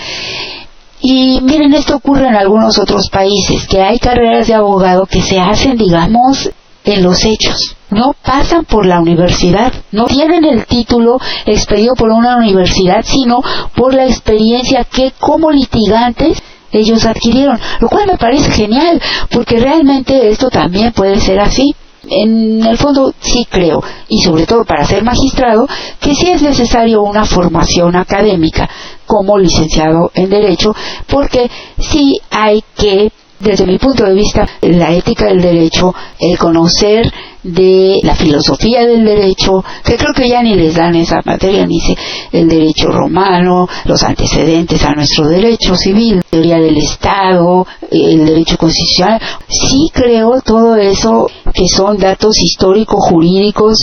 Y 1.03 1.41
miren, 1.43 1.75
esto 1.75 1.97
ocurre 1.97 2.29
en 2.29 2.37
algunos 2.37 2.79
otros 2.79 3.11
países, 3.11 3.67
que 3.67 3.83
hay 3.83 3.99
carreras 3.99 4.47
de 4.47 4.55
abogado 4.55 5.05
que 5.05 5.21
se 5.21 5.39
hacen, 5.39 5.77
digamos, 5.77 6.51
en 6.83 7.03
los 7.03 7.23
hechos. 7.27 7.77
No 7.91 8.15
pasan 8.25 8.65
por 8.65 8.87
la 8.87 8.99
universidad, 8.99 9.75
no 9.93 10.07
tienen 10.07 10.47
el 10.47 10.65
título 10.65 11.19
expedido 11.45 11.95
por 11.97 12.09
una 12.09 12.39
universidad, 12.39 13.05
sino 13.05 13.43
por 13.77 13.93
la 13.93 14.07
experiencia 14.07 14.85
que 14.85 15.13
como 15.21 15.51
litigantes 15.51 16.43
ellos 16.79 17.05
adquirieron, 17.05 17.59
lo 17.81 17.89
cual 17.89 18.07
me 18.07 18.19
parece 18.19 18.51
genial, 18.51 19.01
porque 19.31 19.59
realmente 19.59 20.29
esto 20.29 20.51
también 20.51 20.93
puede 20.93 21.21
ser 21.21 21.41
así. 21.41 21.75
En 22.07 22.63
el 22.67 22.77
fondo 22.77 23.15
sí 23.19 23.47
creo, 23.49 23.83
y 24.09 24.21
sobre 24.21 24.45
todo 24.45 24.65
para 24.67 24.85
ser 24.85 25.03
magistrado, 25.03 25.67
que 26.01 26.15
sí 26.15 26.31
es 26.31 26.43
necesario 26.43 27.03
una 27.03 27.25
formación 27.25 27.97
académica 27.97 28.69
como 29.07 29.39
licenciado 29.39 30.11
en 30.13 30.29
Derecho, 30.29 30.75
porque 31.07 31.51
sí 31.79 32.21
hay 32.31 32.63
que 32.77 33.11
desde 33.41 33.67
mi 33.67 33.79
punto 33.79 34.05
de 34.05 34.15
vista, 34.15 34.47
la 34.63 34.93
ética 34.93 35.27
del 35.27 35.43
derecho, 35.43 35.95
el 36.19 36.39
conocer 36.39 37.13
de 37.45 38.01
la 38.03 38.15
filosofía 38.17 38.87
del 38.87 39.05
derecho, 39.05 39.65
que 39.85 39.97
creo 39.97 40.13
que 40.15 40.29
ya 40.29 40.43
ni 40.43 40.55
les 40.55 40.75
dan 40.75 40.95
esa 40.97 41.21
materia, 41.25 41.67
ni 41.67 41.79
sé, 41.81 41.97
el 42.33 42.49
derecho 42.49 42.89
romano, 42.89 43.69
los 43.85 44.03
antecedentes 44.03 44.83
a 44.83 44.95
nuestro 44.95 45.29
derecho 45.29 45.77
civil, 45.77 46.23
teoría 46.29 46.57
del 46.57 46.79
Estado, 46.79 47.67
el 47.91 48.27
derecho 48.27 48.57
constitucional. 48.57 49.21
Sí 49.49 49.91
creo 49.93 50.41
todo 50.41 50.77
eso 50.77 51.29
que 51.53 51.69
son 51.69 51.99
datos 51.99 52.39
históricos, 52.43 52.99
jurídicos, 53.09 53.79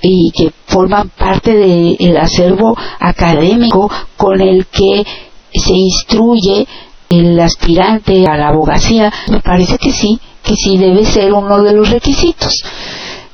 y 0.00 0.30
que 0.30 0.52
forman 0.66 1.08
parte 1.10 1.54
del 1.54 2.16
acervo 2.16 2.76
académico 3.00 3.90
con 4.16 4.40
el 4.40 4.66
que 4.66 5.04
se 5.52 5.74
instruye 5.74 6.66
el 7.10 7.40
aspirante 7.40 8.26
a 8.26 8.36
la 8.36 8.48
abogacía, 8.48 9.12
me 9.28 9.40
parece 9.40 9.78
que 9.78 9.90
sí, 9.90 10.20
que 10.48 10.56
sí 10.56 10.78
debe 10.78 11.04
ser 11.04 11.32
uno 11.32 11.62
de 11.62 11.74
los 11.74 11.90
requisitos. 11.90 12.62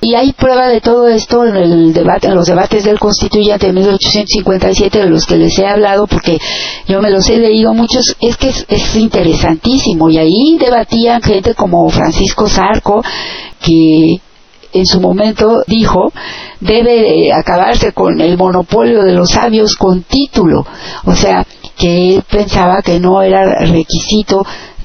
Y 0.01 0.15
hay 0.17 0.33
prueba 0.33 0.69
de 0.69 0.83
todo 0.83 1.09
esto 1.09 1.47
en 1.47 1.57
el 1.57 1.93
debate, 1.95 2.27
en 2.27 2.35
los 2.35 2.47
debates 2.47 2.85
del 2.85 2.99
constituyente 2.99 3.69
de 3.69 3.73
1857 3.73 4.99
de 4.99 5.09
los 5.09 5.25
que 5.25 5.37
les 5.37 5.59
he 5.59 5.67
hablado, 5.67 6.07
porque 6.07 6.39
yo 6.87 7.01
me 7.01 7.11
los 7.11 7.27
he 7.31 7.39
leído 7.39 7.73
muchos, 7.73 8.15
es 8.21 8.37
que 8.37 8.51
es, 8.51 8.67
es 8.69 8.97
interesantísimo. 8.97 10.11
Y 10.11 10.19
ahí 10.19 10.59
debatían 10.59 11.23
gente 11.23 11.55
como 11.55 11.89
Francisco 11.89 12.49
Zarco, 12.49 13.03
que 13.63 14.21
en 14.75 14.87
su 14.87 15.01
momento 15.01 15.63
dijo 15.67 16.13
debe 16.61 17.33
acabarse 17.33 17.93
con 17.93 18.21
el 18.21 18.37
monopolio 18.37 19.05
de 19.05 19.13
los 19.13 19.31
sabios 19.31 19.77
con 19.77 20.03
título. 20.03 20.67
O 21.07 21.15
sea, 21.15 21.47
que 21.77 22.17
él 22.17 22.23
pensaba 22.29 22.83
que 22.83 23.01
no 23.01 23.23
era 23.23 23.61
requisito 23.61 24.45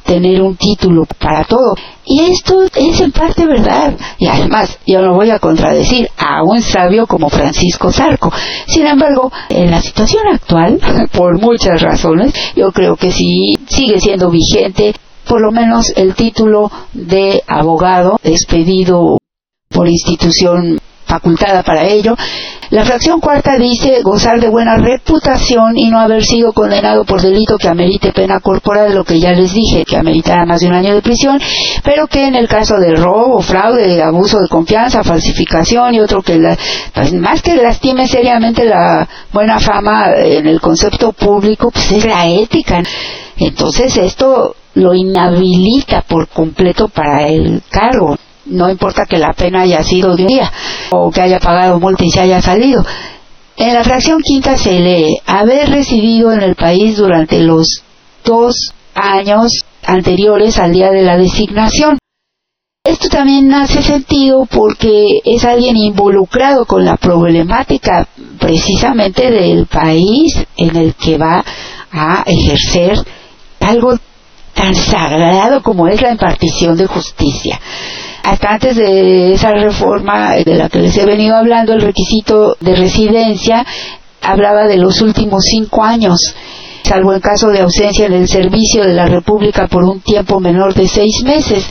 tener 0.10 0.42
un 0.42 0.56
título 0.56 1.06
para 1.20 1.44
todo. 1.44 1.76
Y 2.04 2.22
esto 2.22 2.64
es 2.64 3.00
en 3.00 3.12
parte 3.12 3.46
verdad. 3.46 3.96
Y 4.18 4.26
además, 4.26 4.80
yo 4.88 5.02
no 5.02 5.14
voy 5.14 5.30
a 5.30 5.38
contradecir 5.38 6.10
a 6.18 6.42
un 6.44 6.62
sabio 6.62 7.06
como 7.06 7.30
Francisco 7.30 7.92
Zarco. 7.92 8.32
Sin 8.66 8.88
embargo, 8.88 9.32
en 9.50 9.70
la 9.70 9.80
situación 9.82 10.24
actual, 10.34 10.80
por 11.14 11.40
muchas 11.40 11.82
razones, 11.82 12.34
yo 12.56 12.72
creo 12.72 12.96
que 12.96 13.12
sí 13.12 13.60
sigue 13.68 14.00
siendo 14.00 14.32
vigente 14.32 14.96
por 15.28 15.42
lo 15.42 15.52
menos 15.52 15.94
el 15.96 16.16
título 16.16 16.72
de 16.92 17.44
abogado 17.46 18.20
expedido 18.24 19.20
por 19.70 19.88
institución 19.88 20.80
facultada 21.10 21.64
para 21.64 21.86
ello. 21.88 22.16
La 22.70 22.86
fracción 22.86 23.20
cuarta 23.20 23.58
dice 23.58 24.04
gozar 24.04 24.40
de 24.40 24.48
buena 24.48 24.78
reputación 24.78 25.76
y 25.76 25.90
no 25.90 26.00
haber 26.00 26.24
sido 26.24 26.54
condenado 26.54 27.04
por 27.04 27.20
delito 27.20 27.58
que 27.58 27.68
amerite 27.68 28.14
pena 28.14 28.40
corporal, 28.40 28.94
lo 28.94 29.04
que 29.04 29.20
ya 29.20 29.32
les 29.32 29.52
dije, 29.52 29.84
que 29.86 29.98
ameritará 29.98 30.46
más 30.46 30.62
de 30.62 30.68
un 30.68 30.74
año 30.74 30.94
de 30.94 31.02
prisión, 31.02 31.42
pero 31.84 32.06
que 32.06 32.28
en 32.28 32.36
el 32.36 32.48
caso 32.48 32.78
de 32.78 32.94
robo, 32.94 33.42
fraude, 33.42 34.04
abuso 34.04 34.40
de 34.40 34.48
confianza, 34.48 35.04
falsificación 35.04 35.96
y 35.96 36.00
otro 36.00 36.22
que 36.22 36.40
pues, 36.94 37.12
más 37.14 37.42
que 37.42 37.56
lastime 37.56 38.08
seriamente 38.08 38.64
la 38.66 39.08
buena 39.34 39.60
fama 39.60 40.14
en 40.16 40.46
el 40.46 40.62
concepto 40.62 41.12
público, 41.12 41.72
pues 41.72 41.92
es 41.92 42.06
la 42.06 42.28
ética. 42.28 42.84
Entonces 43.38 43.98
esto 43.98 44.56
lo 44.76 44.94
inhabilita 44.94 46.04
por 46.08 46.28
completo 46.28 46.88
para 46.88 47.28
el 47.28 47.64
cargo 47.72 48.16
no 48.50 48.70
importa 48.70 49.06
que 49.06 49.18
la 49.18 49.34
pena 49.34 49.62
haya 49.62 49.84
sido 49.84 50.16
de 50.16 50.24
un 50.24 50.28
día 50.28 50.52
o 50.92 51.12
que 51.12 51.22
haya 51.22 51.40
pagado 51.40 51.80
multa 51.80 52.04
y 52.04 52.10
se 52.10 52.22
haya 52.22 52.42
salido. 52.42 52.84
En 53.58 53.74
la 53.74 53.84
fracción 53.84 54.22
quinta 54.22 54.58
se 54.58 54.80
lee 54.80 55.18
haber 55.26 55.70
residido 55.70 56.32
en 56.32 56.42
el 56.42 56.56
país 56.56 56.98
durante 56.98 57.40
los 57.42 57.84
dos 58.24 58.74
años 58.96 59.52
anteriores 59.84 60.58
al 60.58 60.74
día 60.74 60.92
de 60.92 61.04
la 61.04 61.18
designación. 61.18 61.98
Esto 62.86 63.10
también 63.10 63.54
hace 63.54 63.82
sentido 63.82 64.48
porque 64.50 65.20
es 65.26 65.44
alguien 65.44 65.76
involucrado 65.76 66.66
con 66.66 66.86
la 66.86 66.96
problemática 66.96 68.08
precisamente 68.40 69.30
del 69.30 69.68
país 69.68 70.34
en 70.56 70.76
el 70.76 70.96
que 70.96 71.18
va 71.18 71.44
a 71.92 72.24
ejercer 72.26 72.98
algo 73.60 73.98
tan 74.54 74.74
sagrado 74.74 75.62
como 75.62 75.88
es 75.88 76.02
la 76.02 76.12
impartición 76.12 76.78
de 76.78 76.88
justicia 76.88 77.60
hasta 78.30 78.50
antes 78.52 78.76
de 78.76 79.34
esa 79.34 79.52
reforma 79.54 80.36
de 80.36 80.54
la 80.54 80.70
que 80.70 80.80
les 80.80 80.96
he 80.98 81.06
venido 81.06 81.36
hablando, 81.36 81.74
el 81.74 81.82
requisito 81.82 82.56
de 82.60 82.76
residencia 82.76 83.66
hablaba 84.22 84.68
de 84.68 84.78
los 84.78 85.02
últimos 85.02 85.46
cinco 85.46 85.84
años 85.84 86.36
salvo 86.84 87.14
en 87.14 87.20
caso 87.20 87.50
de 87.50 87.60
ausencia 87.60 88.08
en 88.08 88.14
el 88.14 88.28
servicio 88.28 88.84
de 88.84 88.94
la 88.94 89.06
República 89.06 89.68
por 89.68 89.84
un 89.84 90.00
tiempo 90.00 90.40
menor 90.40 90.74
de 90.74 90.88
seis 90.88 91.22
meses. 91.24 91.64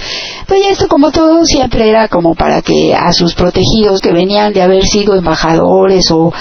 Pues 0.47 0.63
esto 0.69 0.87
como 0.87 1.11
todo 1.11 1.45
siempre 1.45 1.89
era 1.89 2.07
como 2.07 2.37
para 2.37 2.63
que 2.63 2.95
a 2.95 3.13
sus 3.13 3.35
protegidos 3.35 4.01
que 4.01 4.13
venían 4.13 4.53
de 4.53 4.63
haber 4.63 4.85
sido 4.85 5.17
embajadores 5.17 6.09
o 6.13 6.33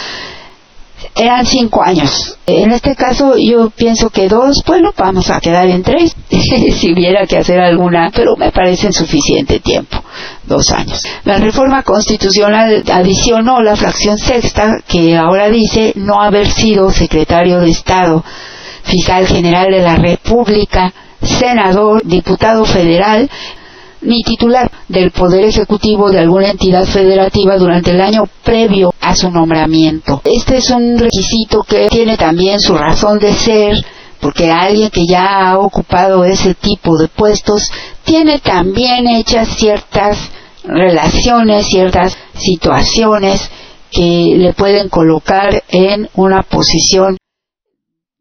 eran 1.16 1.46
cinco 1.46 1.84
años. 1.84 2.38
En 2.46 2.72
este 2.72 2.96
caso 2.96 3.38
yo 3.38 3.70
pienso 3.70 4.10
que 4.10 4.28
dos, 4.28 4.64
bueno, 4.66 4.94
vamos 4.98 5.30
a 5.30 5.40
quedar 5.40 5.68
en 5.68 5.84
tres. 5.84 6.16
si 6.30 6.94
hubiera 6.94 7.26
que 7.26 7.38
hacer 7.38 7.60
alguna, 7.60 8.12
pero 8.14 8.36
me 8.38 8.52
parece 8.52 8.88
en 8.88 8.94
suficiente 8.94 9.60
tiempo, 9.60 10.02
dos 10.46 10.72
años. 10.72 11.04
La 11.24 11.38
reforma 11.38 11.84
constitucional 11.84 12.84
adicionó 12.92 13.62
la 13.62 13.76
fracción 13.76 14.18
sexta 14.18 14.78
que 14.88 15.16
ahora 15.16 15.50
dice 15.50 15.94
no 15.96 16.22
haber 16.22 16.48
sido 16.48 16.90
secretario 16.92 17.60
de 17.60 17.70
Estado, 17.70 18.24
fiscal 18.84 19.28
general 19.28 19.72
de 19.72 19.82
la 19.82 19.96
República, 19.98 20.94
senador, 21.22 22.02
diputado 22.06 22.66
federal, 22.66 23.30
ni 24.08 24.24
titular 24.24 24.72
del 24.88 25.12
Poder 25.12 25.44
Ejecutivo 25.44 26.10
de 26.10 26.20
alguna 26.20 26.52
entidad 26.52 26.86
federativa 26.86 27.58
durante 27.58 27.92
el 27.92 28.00
año 28.00 28.24
previo 28.42 28.94
a 29.02 29.14
su 29.16 29.30
nombramiento. 29.30 30.22
Este 30.24 30.58
es 30.58 30.70
un 30.70 30.98
requisito 30.98 31.62
que 31.64 31.90
tiene 31.90 32.16
también 32.16 32.60
su 32.62 32.76
razón 32.78 33.20
de 33.20 33.34
ser, 33.34 33.76
porque 34.22 34.50
alguien 34.50 34.90
que 34.90 35.06
ya 35.06 35.50
ha 35.50 35.60
ocupado 35.60 36.24
ese 36.24 36.56
tipo 36.56 36.98
de 36.98 37.10
puestos 37.10 37.70
tiene 38.06 38.40
también 38.40 39.08
hechas 39.08 39.50
ciertas 39.58 40.18
relaciones, 40.64 41.68
ciertas 41.68 42.18
situaciones 42.34 43.52
que 43.92 44.36
le 44.38 44.54
pueden 44.54 44.88
colocar 44.88 45.64
en 45.68 46.10
una 46.16 46.44
posición 46.44 47.18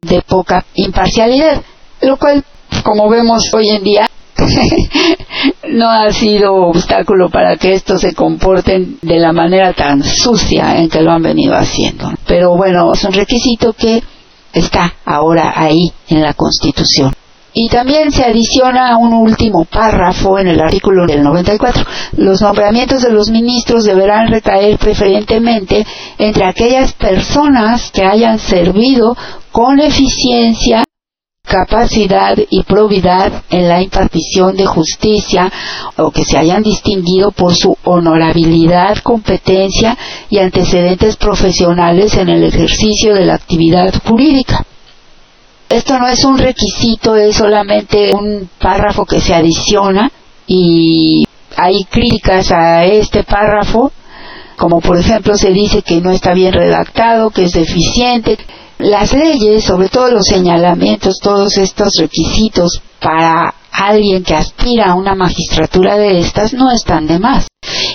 de 0.02 0.20
poca 0.22 0.64
imparcialidad, 0.74 1.62
lo 2.00 2.16
cual, 2.16 2.44
como 2.82 3.08
vemos 3.08 3.50
hoy 3.54 3.68
en 3.70 3.84
día, 3.84 4.08
no 5.68 5.88
ha 5.88 6.12
sido 6.12 6.54
obstáculo 6.54 7.28
para 7.28 7.56
que 7.56 7.72
estos 7.72 8.00
se 8.00 8.14
comporten 8.14 8.98
de 9.02 9.18
la 9.18 9.32
manera 9.32 9.72
tan 9.72 10.02
sucia 10.02 10.78
en 10.78 10.88
que 10.88 11.02
lo 11.02 11.12
han 11.12 11.22
venido 11.22 11.54
haciendo. 11.54 12.10
Pero 12.26 12.56
bueno, 12.56 12.92
es 12.92 13.04
un 13.04 13.12
requisito 13.12 13.72
que 13.72 14.02
está 14.52 14.94
ahora 15.04 15.52
ahí 15.54 15.92
en 16.08 16.22
la 16.22 16.34
Constitución. 16.34 17.12
Y 17.58 17.70
también 17.70 18.10
se 18.12 18.22
adiciona 18.22 18.98
un 18.98 19.14
último 19.14 19.64
párrafo 19.64 20.38
en 20.38 20.48
el 20.48 20.60
artículo 20.60 21.06
del 21.06 21.22
94. 21.22 21.84
Los 22.18 22.42
nombramientos 22.42 23.00
de 23.00 23.10
los 23.10 23.30
ministros 23.30 23.84
deberán 23.84 24.28
recaer 24.28 24.76
preferentemente 24.76 25.86
entre 26.18 26.44
aquellas 26.44 26.92
personas 26.92 27.90
que 27.90 28.04
hayan 28.04 28.38
servido 28.38 29.16
con 29.52 29.80
eficiencia 29.80 30.85
capacidad 31.46 32.36
y 32.50 32.62
probidad 32.64 33.44
en 33.50 33.68
la 33.68 33.80
impartición 33.80 34.56
de 34.56 34.66
justicia 34.66 35.50
o 35.96 36.10
que 36.10 36.24
se 36.24 36.36
hayan 36.36 36.62
distinguido 36.62 37.30
por 37.30 37.54
su 37.54 37.76
honorabilidad, 37.84 38.98
competencia 38.98 39.96
y 40.28 40.38
antecedentes 40.38 41.16
profesionales 41.16 42.14
en 42.14 42.28
el 42.28 42.42
ejercicio 42.44 43.14
de 43.14 43.24
la 43.24 43.34
actividad 43.34 43.94
jurídica. 44.04 44.64
Esto 45.68 45.98
no 45.98 46.08
es 46.08 46.24
un 46.24 46.38
requisito, 46.38 47.16
es 47.16 47.36
solamente 47.36 48.12
un 48.12 48.48
párrafo 48.60 49.04
que 49.04 49.20
se 49.20 49.34
adiciona 49.34 50.10
y 50.46 51.26
hay 51.56 51.84
críticas 51.84 52.52
a 52.52 52.84
este 52.84 53.24
párrafo, 53.24 53.92
como 54.56 54.80
por 54.80 54.98
ejemplo 54.98 55.36
se 55.36 55.50
dice 55.50 55.82
que 55.82 56.00
no 56.00 56.10
está 56.10 56.34
bien 56.34 56.52
redactado, 56.52 57.30
que 57.30 57.44
es 57.44 57.52
deficiente, 57.52 58.38
las 58.78 59.12
leyes, 59.12 59.64
sobre 59.64 59.88
todo 59.88 60.10
los 60.10 60.26
señalamientos, 60.26 61.18
todos 61.22 61.56
estos 61.56 61.94
requisitos 61.98 62.82
para 63.00 63.54
alguien 63.72 64.22
que 64.22 64.34
aspira 64.34 64.90
a 64.90 64.94
una 64.94 65.14
magistratura 65.14 65.96
de 65.96 66.18
estas 66.18 66.52
no 66.52 66.70
están 66.70 67.06
de 67.06 67.18
más. 67.18 67.46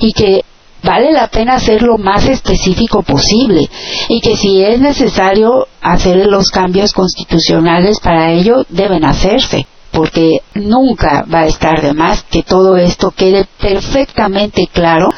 Y 0.02 0.13
que 0.13 0.41
vale 0.84 1.12
la 1.12 1.28
pena 1.28 1.60
ser 1.60 1.82
lo 1.82 1.98
más 1.98 2.26
específico 2.26 3.04
posible. 3.04 3.70
Y 4.10 4.22
que 4.22 4.36
si 4.38 4.63
es 4.63 4.80
necesario 4.80 5.67
hacer 5.82 6.26
los 6.28 6.50
cambios 6.50 6.94
constitucionales 6.94 8.00
para 8.00 8.32
ello 8.32 8.65
deben 8.70 9.06
hacerse. 9.06 9.67
Porque 9.91 10.41
nunca 10.56 11.26
va 11.32 11.41
a 11.41 11.48
estar 11.48 11.82
de 11.82 11.94
más 11.94 12.24
que 12.24 12.44
todo 12.44 12.78
esto 12.78 13.12
quede 13.12 13.46
perfectamente 13.60 14.67
claro 14.72 15.10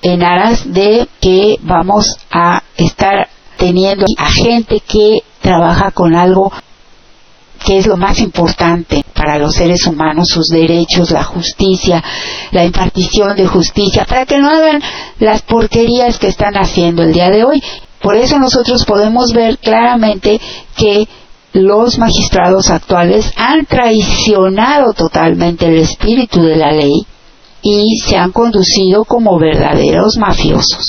en 0.00 0.22
aras 0.22 0.72
de 0.72 1.06
que 1.20 1.56
vamos 1.62 2.16
a 2.30 2.62
estar 2.76 3.28
teniendo 3.62 4.06
a 4.18 4.28
gente 4.28 4.80
que 4.80 5.20
trabaja 5.40 5.92
con 5.92 6.16
algo 6.16 6.52
que 7.64 7.78
es 7.78 7.86
lo 7.86 7.96
más 7.96 8.18
importante 8.18 9.04
para 9.14 9.38
los 9.38 9.54
seres 9.54 9.86
humanos, 9.86 10.30
sus 10.30 10.48
derechos, 10.48 11.12
la 11.12 11.22
justicia, 11.22 12.02
la 12.50 12.64
impartición 12.64 13.36
de 13.36 13.46
justicia, 13.46 14.04
para 14.04 14.26
que 14.26 14.38
no 14.38 14.50
hagan 14.50 14.82
las 15.20 15.42
porquerías 15.42 16.18
que 16.18 16.26
están 16.26 16.54
haciendo 16.56 17.04
el 17.04 17.12
día 17.12 17.30
de 17.30 17.44
hoy. 17.44 17.62
Por 18.00 18.16
eso 18.16 18.36
nosotros 18.40 18.84
podemos 18.84 19.32
ver 19.32 19.58
claramente 19.58 20.40
que 20.76 21.06
los 21.52 21.98
magistrados 21.98 22.68
actuales 22.68 23.32
han 23.36 23.64
traicionado 23.66 24.92
totalmente 24.92 25.66
el 25.66 25.76
espíritu 25.76 26.42
de 26.42 26.56
la 26.56 26.72
ley 26.72 27.06
y 27.62 27.96
se 28.04 28.16
han 28.16 28.32
conducido 28.32 29.04
como 29.04 29.38
verdaderos 29.38 30.16
mafiosos 30.18 30.88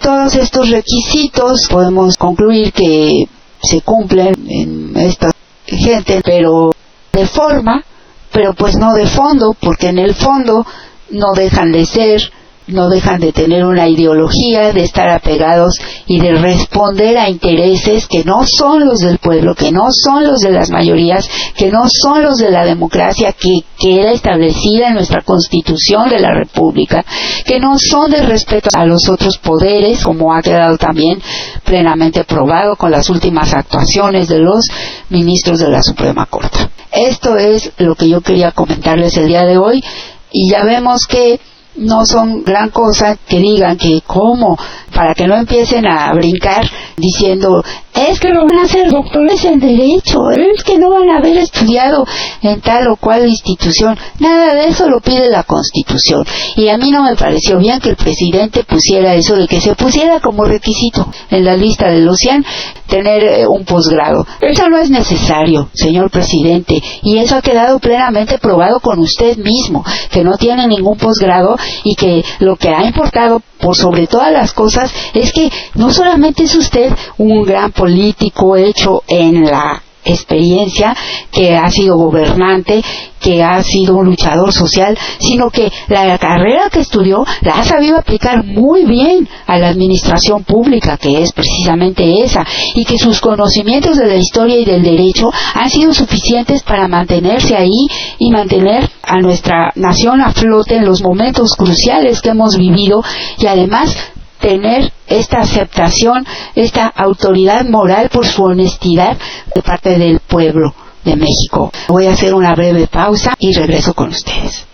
todos 0.00 0.34
estos 0.34 0.70
requisitos 0.70 1.66
podemos 1.70 2.16
concluir 2.16 2.72
que 2.72 3.28
se 3.62 3.80
cumplen 3.82 4.34
en 4.48 4.96
esta 4.96 5.30
gente, 5.66 6.20
pero 6.24 6.72
de 7.12 7.26
forma, 7.26 7.84
pero 8.32 8.54
pues 8.54 8.76
no 8.76 8.94
de 8.94 9.06
fondo, 9.06 9.54
porque 9.58 9.88
en 9.88 9.98
el 9.98 10.14
fondo 10.14 10.64
no 11.10 11.32
dejan 11.34 11.72
de 11.72 11.86
ser 11.86 12.20
no 12.68 12.88
dejan 12.88 13.20
de 13.20 13.32
tener 13.32 13.64
una 13.64 13.88
ideología, 13.88 14.72
de 14.72 14.82
estar 14.82 15.08
apegados 15.08 15.74
y 16.06 16.20
de 16.20 16.32
responder 16.32 17.18
a 17.18 17.28
intereses 17.28 18.06
que 18.06 18.24
no 18.24 18.44
son 18.46 18.84
los 18.84 19.00
del 19.00 19.18
pueblo, 19.18 19.54
que 19.54 19.72
no 19.72 19.86
son 19.90 20.24
los 20.26 20.40
de 20.40 20.52
las 20.52 20.70
mayorías, 20.70 21.28
que 21.56 21.70
no 21.70 21.84
son 21.88 22.22
los 22.22 22.36
de 22.36 22.50
la 22.50 22.64
democracia 22.64 23.32
que 23.32 23.60
queda 23.78 24.12
establecida 24.12 24.88
en 24.88 24.94
nuestra 24.94 25.22
constitución 25.22 26.08
de 26.08 26.20
la 26.20 26.32
República, 26.32 27.04
que 27.44 27.58
no 27.58 27.78
son 27.78 28.10
de 28.10 28.22
respeto 28.22 28.68
a 28.76 28.84
los 28.84 29.08
otros 29.08 29.38
poderes, 29.38 30.02
como 30.02 30.34
ha 30.34 30.42
quedado 30.42 30.76
también 30.76 31.20
plenamente 31.64 32.24
probado 32.24 32.76
con 32.76 32.90
las 32.90 33.08
últimas 33.10 33.54
actuaciones 33.54 34.28
de 34.28 34.38
los 34.38 34.66
ministros 35.08 35.58
de 35.58 35.68
la 35.68 35.82
Suprema 35.82 36.26
Corte. 36.26 36.58
Esto 36.90 37.36
es 37.36 37.72
lo 37.78 37.94
que 37.94 38.08
yo 38.08 38.20
quería 38.20 38.52
comentarles 38.52 39.16
el 39.16 39.28
día 39.28 39.44
de 39.44 39.58
hoy 39.58 39.82
y 40.30 40.50
ya 40.50 40.64
vemos 40.64 41.06
que 41.06 41.40
no 41.78 42.04
son 42.04 42.42
gran 42.44 42.70
cosa 42.70 43.16
que 43.16 43.38
digan 43.38 43.76
que 43.76 44.02
cómo, 44.06 44.58
para 44.94 45.14
que 45.14 45.26
no 45.26 45.36
empiecen 45.36 45.86
a 45.86 46.12
brincar 46.12 46.68
diciendo, 46.96 47.62
es 47.94 48.20
que 48.20 48.30
no 48.30 48.46
van 48.46 48.64
a 48.64 48.68
ser 48.68 48.90
doctores 48.90 49.44
en 49.44 49.58
derecho, 49.58 50.30
es 50.30 50.62
que 50.62 50.78
no 50.78 50.90
van 50.90 51.10
a 51.10 51.18
haber 51.18 51.36
estudiado 51.38 52.06
en 52.42 52.60
tal 52.60 52.88
o 52.88 52.96
cual 52.96 53.28
institución. 53.28 53.98
Nada 54.18 54.54
de 54.54 54.68
eso 54.68 54.88
lo 54.88 55.00
pide 55.00 55.30
la 55.30 55.42
Constitución. 55.42 56.24
Y 56.56 56.68
a 56.68 56.78
mí 56.78 56.90
no 56.90 57.02
me 57.02 57.16
pareció 57.16 57.58
bien 57.58 57.80
que 57.80 57.90
el 57.90 57.96
presidente 57.96 58.64
pusiera 58.64 59.14
eso 59.14 59.36
de 59.36 59.48
que 59.48 59.60
se 59.60 59.74
pusiera 59.74 60.20
como 60.20 60.44
requisito 60.44 61.08
en 61.30 61.44
la 61.44 61.56
lista 61.56 61.88
de 61.88 62.00
los 62.00 62.16
100 62.18 62.44
tener 62.88 63.24
eh, 63.24 63.46
un 63.46 63.64
posgrado. 63.64 64.26
Eso 64.40 64.68
no 64.68 64.78
es 64.78 64.90
necesario, 64.90 65.68
señor 65.74 66.10
presidente, 66.10 66.80
y 67.02 67.18
eso 67.18 67.36
ha 67.36 67.42
quedado 67.42 67.78
plenamente 67.78 68.38
probado 68.38 68.80
con 68.80 68.98
usted 68.98 69.36
mismo, 69.36 69.84
que 70.10 70.24
no 70.24 70.36
tiene 70.36 70.66
ningún 70.66 70.96
posgrado 70.96 71.56
y 71.84 71.94
que 71.94 72.24
lo 72.40 72.56
que 72.56 72.68
ha 72.68 72.84
importado 72.84 73.42
por 73.60 73.76
sobre 73.76 74.06
todas 74.06 74.32
las 74.32 74.52
cosas 74.52 74.92
es 75.14 75.32
que 75.32 75.50
no 75.74 75.90
solamente 75.90 76.44
es 76.44 76.54
usted 76.54 76.92
un 77.18 77.42
gran 77.44 77.72
político 77.72 78.56
hecho 78.56 79.02
en 79.06 79.44
la 79.44 79.82
experiencia, 80.12 80.96
que 81.30 81.56
ha 81.56 81.70
sido 81.70 81.96
gobernante, 81.96 82.82
que 83.20 83.42
ha 83.42 83.62
sido 83.62 83.96
un 83.96 84.06
luchador 84.06 84.52
social, 84.52 84.96
sino 85.18 85.50
que 85.50 85.70
la 85.88 86.18
carrera 86.18 86.70
que 86.70 86.80
estudió 86.80 87.24
la 87.40 87.54
ha 87.54 87.64
sabido 87.64 87.98
aplicar 87.98 88.44
muy 88.44 88.84
bien 88.84 89.28
a 89.46 89.58
la 89.58 89.68
administración 89.68 90.44
pública, 90.44 90.96
que 90.96 91.22
es 91.22 91.32
precisamente 91.32 92.22
esa, 92.22 92.46
y 92.74 92.84
que 92.84 92.98
sus 92.98 93.20
conocimientos 93.20 93.96
de 93.96 94.06
la 94.06 94.16
historia 94.16 94.58
y 94.58 94.64
del 94.64 94.82
derecho 94.82 95.30
han 95.54 95.70
sido 95.70 95.92
suficientes 95.92 96.62
para 96.62 96.88
mantenerse 96.88 97.56
ahí 97.56 97.86
y 98.18 98.30
mantener 98.30 98.88
a 99.02 99.18
nuestra 99.20 99.72
nación 99.74 100.20
a 100.20 100.32
flote 100.32 100.76
en 100.76 100.84
los 100.84 101.02
momentos 101.02 101.54
cruciales 101.56 102.20
que 102.20 102.30
hemos 102.30 102.56
vivido 102.56 103.02
y 103.38 103.46
además 103.46 103.96
tener 104.40 104.92
esta 105.06 105.38
aceptación, 105.40 106.26
esta 106.54 106.86
autoridad 106.86 107.64
moral 107.66 108.08
por 108.10 108.26
su 108.26 108.44
honestidad 108.44 109.16
de 109.54 109.62
parte 109.62 109.98
del 109.98 110.20
pueblo 110.20 110.74
de 111.04 111.16
México. 111.16 111.72
Voy 111.88 112.06
a 112.06 112.12
hacer 112.12 112.34
una 112.34 112.54
breve 112.54 112.86
pausa 112.86 113.34
y 113.38 113.52
regreso 113.52 113.94
con 113.94 114.08
ustedes. 114.08 114.66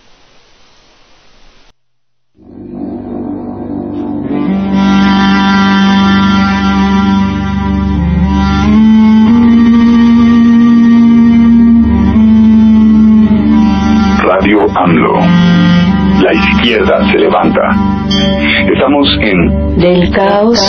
Radio 14.21 14.67
AMLO. 14.75 15.19
La 16.21 16.33
izquierda 16.33 17.09
se 17.11 17.17
levanta. 17.17 17.94
Estamos 18.73 19.07
en 19.21 19.77
Del 19.77 20.11
caos, 20.11 20.59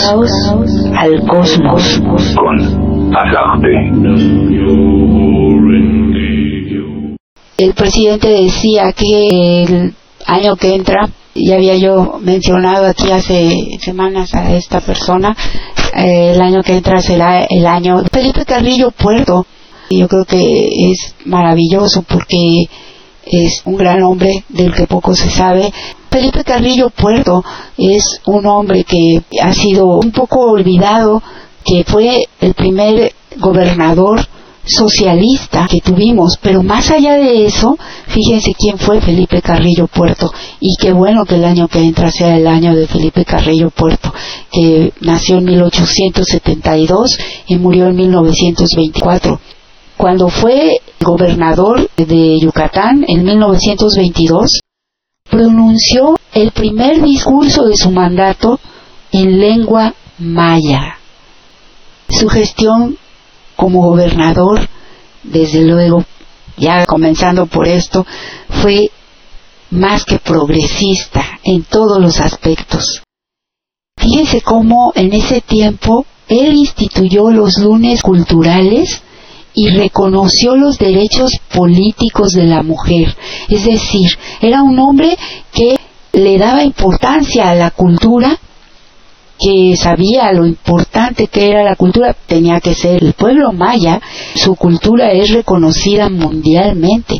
al 0.95 1.21
cosmos 1.27 2.01
con 2.35 3.15
Azarte. 3.15 4.67
el 7.57 7.73
presidente 7.73 8.27
decía 8.29 8.93
que 8.93 9.63
el 9.63 9.93
año 10.25 10.55
que 10.55 10.75
entra, 10.75 11.09
ya 11.33 11.55
había 11.55 11.75
yo 11.75 12.19
mencionado 12.21 12.85
aquí 12.85 13.11
hace 13.11 13.77
semanas 13.79 14.33
a 14.35 14.53
esta 14.55 14.79
persona, 14.79 15.35
eh, 15.95 16.33
el 16.35 16.41
año 16.41 16.61
que 16.61 16.77
entra 16.77 17.01
será 17.01 17.45
el 17.45 17.65
año 17.65 18.03
Felipe 18.11 18.45
Carrillo 18.45 18.91
Puerto. 18.91 19.45
Yo 19.89 20.07
creo 20.07 20.25
que 20.25 20.67
es 20.91 21.15
maravilloso 21.25 22.03
porque 22.03 22.67
es 23.25 23.61
un 23.65 23.77
gran 23.77 24.03
hombre 24.03 24.43
del 24.49 24.73
que 24.73 24.85
poco 24.85 25.15
se 25.15 25.29
sabe. 25.29 25.71
Felipe 26.17 26.43
Carrillo 26.43 26.89
Puerto 26.89 27.43
es 27.77 28.21
un 28.25 28.47
hombre 28.47 28.83
que 28.83 29.21
ha 29.39 29.53
sido 29.53 29.99
un 29.99 30.11
poco 30.11 30.49
olvidado, 30.49 31.21
que 31.63 31.83
fue 31.83 32.27
el 32.41 32.55
primer 32.55 33.13
gobernador 33.37 34.27
socialista 34.65 35.67
que 35.69 35.79
tuvimos, 35.79 36.39
pero 36.41 36.63
más 36.63 36.89
allá 36.89 37.17
de 37.17 37.45
eso, 37.45 37.77
fíjense 38.07 38.55
quién 38.57 38.79
fue 38.79 38.99
Felipe 38.99 39.43
Carrillo 39.43 39.85
Puerto 39.85 40.31
y 40.59 40.75
qué 40.79 40.91
bueno 40.91 41.23
que 41.23 41.35
el 41.35 41.45
año 41.45 41.67
que 41.67 41.83
entra 41.83 42.09
sea 42.09 42.35
el 42.35 42.47
año 42.47 42.75
de 42.75 42.87
Felipe 42.87 43.23
Carrillo 43.23 43.69
Puerto, 43.69 44.11
que 44.51 44.93
nació 45.01 45.37
en 45.37 45.45
1872 45.45 47.15
y 47.45 47.57
murió 47.57 47.89
en 47.89 47.95
1924. 47.95 49.39
Cuando 49.97 50.29
fue 50.29 50.81
gobernador 50.99 51.87
de 51.95 52.39
Yucatán 52.39 53.05
en 53.07 53.23
1922, 53.23 54.61
pronunció 55.29 56.17
el 56.33 56.51
primer 56.51 57.01
discurso 57.01 57.65
de 57.65 57.75
su 57.75 57.91
mandato 57.91 58.59
en 59.11 59.39
lengua 59.39 59.93
maya. 60.17 60.97
Su 62.09 62.27
gestión 62.29 62.97
como 63.55 63.81
gobernador, 63.81 64.67
desde 65.23 65.63
luego, 65.63 66.05
ya 66.57 66.85
comenzando 66.85 67.47
por 67.47 67.67
esto, 67.67 68.05
fue 68.61 68.91
más 69.71 70.05
que 70.05 70.19
progresista 70.19 71.39
en 71.43 71.63
todos 71.63 71.99
los 71.99 72.19
aspectos. 72.19 73.01
Fíjense 73.97 74.41
cómo 74.41 74.91
en 74.95 75.13
ese 75.13 75.41
tiempo 75.41 76.05
él 76.27 76.53
instituyó 76.53 77.31
los 77.31 77.57
lunes 77.57 78.01
culturales 78.01 79.01
y 79.57 79.69
reconoció 79.69 80.55
los 80.55 80.77
derechos 80.77 81.31
políticos 81.51 82.33
de 82.33 82.43
la 82.43 82.61
mujer. 82.61 83.17
Es 83.49 83.65
decir, 83.65 84.07
era 84.39 84.61
un 84.61 84.77
hombre 84.77 85.17
que 85.51 85.75
le 86.13 86.37
daba 86.37 86.63
importancia 86.63 87.49
a 87.49 87.55
la 87.55 87.71
cultura 87.71 88.37
que 89.39 89.75
sabía 89.75 90.31
lo 90.31 90.45
importante 90.45 91.25
que 91.25 91.49
era 91.49 91.63
la 91.63 91.75
cultura, 91.75 92.15
tenía 92.27 92.59
que 92.59 92.75
ser 92.75 93.03
el 93.03 93.13
pueblo 93.13 93.51
maya, 93.51 93.99
su 94.35 94.55
cultura 94.55 95.11
es 95.11 95.31
reconocida 95.31 96.07
mundialmente. 96.07 97.19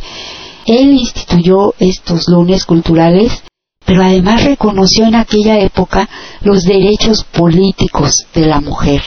Él 0.64 0.92
instituyó 0.92 1.74
estos 1.80 2.28
lunes 2.28 2.64
culturales, 2.64 3.42
pero 3.84 4.04
además 4.04 4.44
reconoció 4.44 5.06
en 5.06 5.16
aquella 5.16 5.58
época 5.58 6.08
los 6.42 6.62
derechos 6.62 7.24
políticos 7.24 8.26
de 8.32 8.46
la 8.46 8.60
mujer. 8.60 9.02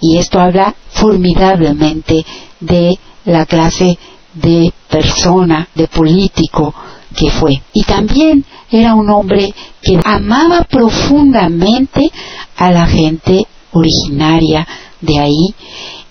Y 0.00 0.16
esto 0.16 0.40
habla 0.40 0.74
formidablemente 0.90 2.24
de 2.62 2.98
la 3.24 3.44
clase 3.46 3.98
de 4.34 4.72
persona, 4.88 5.68
de 5.74 5.88
político 5.88 6.74
que 7.14 7.30
fue. 7.30 7.62
Y 7.72 7.82
también 7.84 8.44
era 8.70 8.94
un 8.94 9.10
hombre 9.10 9.54
que 9.82 10.00
amaba 10.04 10.62
profundamente 10.64 12.10
a 12.56 12.70
la 12.70 12.86
gente 12.86 13.46
originaria 13.72 14.66
de 15.00 15.18
ahí 15.18 15.54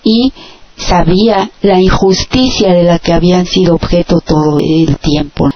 y 0.04 0.32
sabía 0.76 1.50
la 1.62 1.80
injusticia 1.80 2.72
de 2.72 2.84
la 2.84 2.98
que 2.98 3.12
habían 3.12 3.46
sido 3.46 3.74
objeto 3.74 4.20
todo 4.20 4.58
el 4.58 4.96
tiempo. 4.98 5.50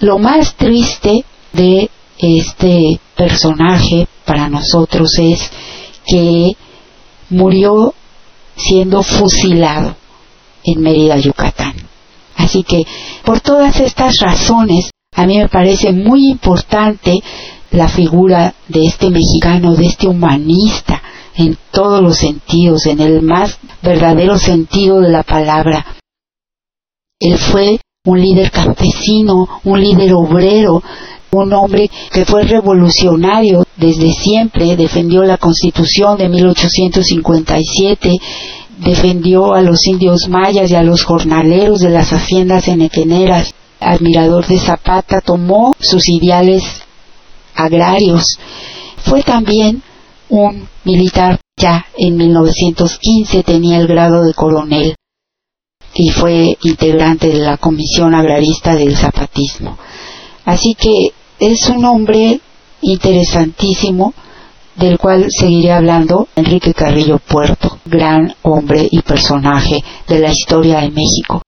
Lo 0.00 0.18
más 0.18 0.54
triste 0.54 1.24
de 1.52 1.90
este 2.18 3.00
personaje 3.14 4.06
para 4.24 4.48
nosotros 4.48 5.18
es 5.18 5.50
que 6.06 6.52
murió 7.30 7.94
siendo 8.56 9.02
fusilado 9.02 9.96
en 10.66 10.80
Mérida, 10.82 11.16
Yucatán. 11.18 11.74
Así 12.36 12.62
que 12.62 12.84
por 13.24 13.40
todas 13.40 13.80
estas 13.80 14.18
razones 14.20 14.90
a 15.14 15.26
mí 15.26 15.38
me 15.38 15.48
parece 15.48 15.92
muy 15.92 16.28
importante 16.30 17.14
la 17.70 17.88
figura 17.88 18.54
de 18.68 18.86
este 18.86 19.10
mexicano, 19.10 19.74
de 19.74 19.86
este 19.86 20.06
humanista, 20.06 21.02
en 21.34 21.56
todos 21.70 22.02
los 22.02 22.18
sentidos, 22.18 22.86
en 22.86 23.00
el 23.00 23.22
más 23.22 23.58
verdadero 23.82 24.38
sentido 24.38 25.00
de 25.00 25.10
la 25.10 25.22
palabra. 25.22 25.84
Él 27.18 27.38
fue 27.38 27.80
un 28.04 28.20
líder 28.20 28.50
campesino, 28.50 29.48
un 29.64 29.80
líder 29.80 30.14
obrero, 30.14 30.82
un 31.30 31.52
hombre 31.52 31.90
que 32.12 32.24
fue 32.24 32.44
revolucionario 32.44 33.64
desde 33.76 34.12
siempre, 34.12 34.76
defendió 34.76 35.24
la 35.24 35.36
constitución 35.36 36.16
de 36.16 36.28
1857, 36.28 38.12
defendió 38.76 39.54
a 39.54 39.62
los 39.62 39.86
indios 39.86 40.28
mayas 40.28 40.70
y 40.70 40.74
a 40.74 40.82
los 40.82 41.04
jornaleros 41.04 41.80
de 41.80 41.90
las 41.90 42.12
haciendas 42.12 42.68
enequeneras, 42.68 43.54
admirador 43.80 44.46
de 44.46 44.58
Zapata, 44.58 45.20
tomó 45.20 45.74
sus 45.78 46.08
ideales 46.08 46.62
agrarios. 47.54 48.38
Fue 48.98 49.22
también 49.22 49.82
un 50.28 50.68
militar 50.84 51.40
ya 51.56 51.86
en 51.96 52.16
1915, 52.16 53.42
tenía 53.42 53.78
el 53.78 53.86
grado 53.86 54.22
de 54.24 54.34
coronel 54.34 54.94
y 55.94 56.10
fue 56.10 56.58
integrante 56.62 57.28
de 57.28 57.38
la 57.38 57.56
Comisión 57.56 58.14
Agrarista 58.14 58.74
del 58.74 58.96
Zapatismo. 58.96 59.78
Así 60.44 60.74
que 60.74 61.12
es 61.38 61.68
un 61.70 61.84
hombre 61.86 62.40
interesantísimo 62.82 64.12
del 64.76 64.98
cual 64.98 65.26
seguiré 65.30 65.72
hablando, 65.72 66.28
Enrique 66.36 66.74
Carrillo 66.74 67.18
Puerto, 67.18 67.78
gran 67.84 68.34
hombre 68.42 68.86
y 68.90 69.00
personaje 69.02 69.82
de 70.08 70.18
la 70.18 70.30
historia 70.30 70.80
de 70.80 70.90
México. 70.90 71.42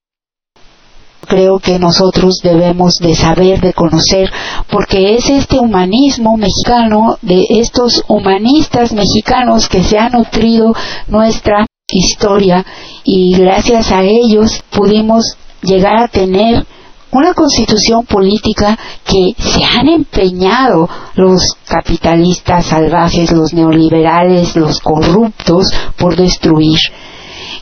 Creo 1.26 1.58
que 1.58 1.78
nosotros 1.78 2.40
debemos 2.42 2.94
de 3.00 3.14
saber, 3.14 3.60
de 3.60 3.74
conocer, 3.74 4.30
porque 4.70 5.14
es 5.14 5.28
este 5.28 5.58
humanismo 5.58 6.38
mexicano, 6.38 7.18
de 7.20 7.44
estos 7.50 8.02
humanistas 8.08 8.92
mexicanos 8.92 9.68
que 9.68 9.82
se 9.82 9.98
ha 9.98 10.08
nutrido 10.08 10.74
nuestra 11.06 11.66
historia 11.90 12.64
y 13.04 13.36
gracias 13.36 13.92
a 13.92 14.02
ellos 14.02 14.62
pudimos 14.70 15.36
llegar 15.62 16.02
a 16.02 16.08
tener 16.08 16.66
una 17.10 17.34
constitución 17.34 18.04
política 18.04 18.78
que 19.04 19.34
se 19.38 19.64
han 19.64 19.88
empeñado 19.88 20.88
los 21.14 21.56
capitalistas 21.66 22.66
salvajes, 22.66 23.32
los 23.32 23.52
neoliberales, 23.52 24.56
los 24.56 24.80
corruptos 24.80 25.68
por 25.96 26.16
destruir 26.16 26.78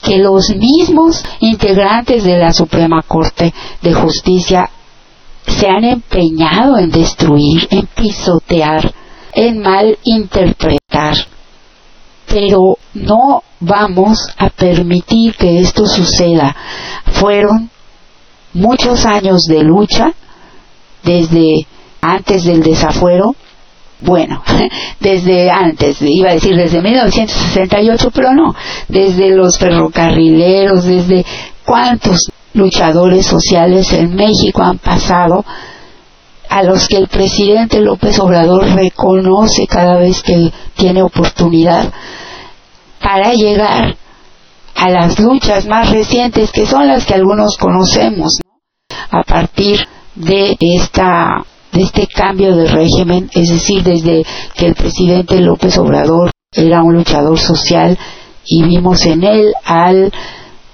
que 0.03 0.19
los 0.19 0.51
mismos 0.51 1.23
integrantes 1.41 2.23
de 2.23 2.39
la 2.39 2.53
Suprema 2.53 3.03
Corte 3.03 3.53
de 3.83 3.93
Justicia 3.93 4.71
se 5.47 5.69
han 5.69 5.85
empeñado 5.85 6.79
en 6.79 6.91
destruir, 6.91 7.67
en 7.71 7.87
pisotear, 7.87 8.93
en 9.33 9.59
mal 9.59 9.99
interpretar. 10.05 11.17
Pero 12.27 12.79
no 12.95 13.43
vamos 13.61 14.29
a 14.37 14.51
permitir 14.51 15.35
que 15.37 15.61
esto 15.61 15.87
suceda. 15.87 16.55
Fueron 17.13 17.71
muchos 18.57 19.05
años 19.07 19.43
de 19.49 19.63
lucha 19.63 20.13
desde 21.03 21.67
antes 22.01 22.45
del 22.45 22.63
desafuero 22.63 23.35
bueno, 24.01 24.43
desde 25.01 25.51
antes, 25.51 26.03
iba 26.03 26.31
a 26.31 26.35
decir 26.35 26.55
desde 26.55 26.83
1968, 26.83 28.11
pero 28.13 28.35
no, 28.35 28.55
desde 28.89 29.31
los 29.31 29.59
ferrocarrileros, 29.59 30.85
desde 30.85 31.25
cuántos 31.65 32.31
luchadores 32.53 33.27
sociales 33.27 33.93
en 33.93 34.15
México 34.15 34.63
han 34.63 34.79
pasado 34.79 35.45
a 36.49 36.63
los 36.63 36.89
que 36.89 36.97
el 36.97 37.09
presidente 37.09 37.81
López 37.81 38.19
Obrador 38.19 38.67
reconoce 38.75 39.67
cada 39.67 39.97
vez 39.97 40.23
que 40.23 40.53
tiene 40.75 41.03
oportunidad 41.03 41.93
para 43.03 43.33
llegar 43.33 43.97
a 44.77 44.91
las 44.91 45.19
luchas 45.19 45.67
más 45.67 45.91
recientes 45.91 46.53
que 46.53 46.67
son 46.67 46.87
las 46.87 47.07
que 47.07 47.15
algunos 47.15 47.57
conocemos 47.57 48.41
a 49.11 49.23
partir 49.23 49.81
de 50.15 50.57
esta 50.61 51.45
de 51.73 51.83
este 51.83 52.07
cambio 52.07 52.57
de 52.57 52.69
régimen, 52.69 53.29
es 53.35 53.51
decir, 53.51 53.83
desde 53.83 54.25
que 54.55 54.67
el 54.67 54.75
presidente 54.75 55.41
López 55.41 55.77
Obrador 55.77 56.31
era 56.53 56.83
un 56.83 56.95
luchador 56.95 57.39
social 57.39 57.99
y 58.47 58.63
vimos 58.63 59.05
en 59.05 59.25
él 59.25 59.53
al 59.65 60.11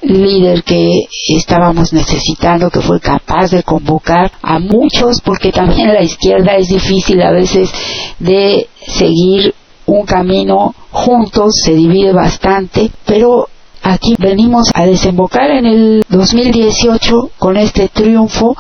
líder 0.03 0.63
que 0.63 1.09
estábamos 1.29 1.93
necesitando, 1.93 2.71
que 2.71 2.81
fue 2.81 3.01
capaz 3.01 3.51
de 3.51 3.63
convocar 3.63 4.31
a 4.43 4.59
muchos, 4.59 5.21
porque 5.21 5.51
también 5.51 5.93
la 5.93 6.03
izquierda 6.03 6.57
es 6.57 6.69
difícil 6.69 7.21
a 7.23 7.33
veces 7.33 7.71
de 8.19 8.69
seguir 8.87 9.55
un 9.87 10.05
camino 10.05 10.75
juntos, 10.91 11.55
se 11.65 11.73
divide 11.75 12.13
bastante, 12.13 12.91
pero 13.07 13.49
aquí 13.83 14.15
venimos 14.19 14.71
a 14.75 14.87
desembocar 14.87 15.51
en 15.51 15.67
el 15.67 16.05
2018 16.09 17.31
con 17.39 17.57
este 17.57 17.89
triunfo 17.89 18.57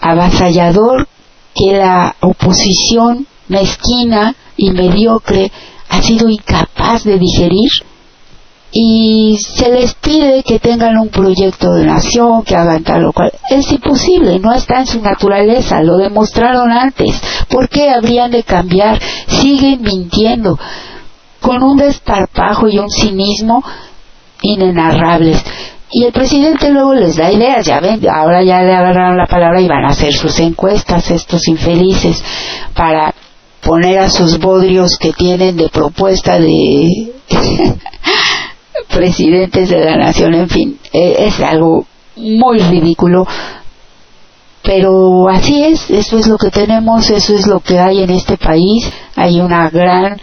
avasallador 0.00 1.06
que 1.54 1.72
la 1.72 2.16
oposición 2.20 3.26
mezquina 3.48 4.34
y 4.56 4.70
mediocre 4.70 5.50
ha 5.88 6.02
sido 6.02 6.28
incapaz 6.28 7.04
de 7.04 7.18
digerir 7.18 7.68
y 8.76 9.38
se 9.38 9.70
les 9.70 9.94
pide 9.94 10.42
que 10.42 10.58
tengan 10.58 10.98
un 10.98 11.08
proyecto 11.08 11.72
de 11.74 11.84
nación, 11.84 12.42
que 12.42 12.56
hagan 12.56 12.82
tal 12.82 13.04
o 13.06 13.12
cual. 13.12 13.30
Es 13.48 13.70
imposible, 13.70 14.40
no 14.40 14.52
está 14.52 14.80
en 14.80 14.86
su 14.86 15.00
naturaleza, 15.00 15.80
lo 15.80 15.96
demostraron 15.96 16.72
antes. 16.72 17.22
¿Por 17.48 17.68
qué 17.68 17.90
habrían 17.90 18.32
de 18.32 18.42
cambiar? 18.42 19.00
Siguen 19.28 19.80
mintiendo 19.80 20.58
con 21.40 21.62
un 21.62 21.76
desparpajo 21.76 22.68
y 22.68 22.78
un 22.78 22.90
cinismo 22.90 23.62
inenarrables. 24.44 25.42
Y 25.90 26.04
el 26.04 26.12
presidente 26.12 26.70
luego 26.70 26.94
les 26.94 27.16
da 27.16 27.32
ideas, 27.32 27.64
ya 27.66 27.80
ven, 27.80 28.00
ahora 28.08 28.42
ya 28.42 28.62
le 28.62 28.74
agarraron 28.74 29.16
la 29.16 29.26
palabra 29.26 29.60
y 29.60 29.68
van 29.68 29.84
a 29.84 29.92
hacer 29.92 30.12
sus 30.12 30.38
encuestas 30.40 31.10
estos 31.10 31.46
infelices 31.46 32.22
para 32.74 33.14
poner 33.62 34.00
a 34.00 34.10
sus 34.10 34.38
bodrios 34.38 34.98
que 34.98 35.12
tienen 35.12 35.56
de 35.56 35.68
propuesta 35.68 36.38
de 36.38 37.12
presidentes 38.88 39.70
de 39.70 39.84
la 39.84 39.96
nación, 39.96 40.34
en 40.34 40.48
fin, 40.48 40.78
e, 40.92 41.26
es 41.26 41.40
algo 41.40 41.86
muy 42.16 42.58
ridículo. 42.58 43.26
Pero 44.62 45.28
así 45.28 45.62
es, 45.62 45.90
eso 45.90 46.18
es 46.18 46.26
lo 46.26 46.38
que 46.38 46.50
tenemos, 46.50 47.10
eso 47.10 47.34
es 47.34 47.46
lo 47.46 47.60
que 47.60 47.78
hay 47.78 48.02
en 48.02 48.10
este 48.10 48.38
país. 48.38 48.90
Hay 49.14 49.38
una 49.38 49.68
gran 49.68 50.16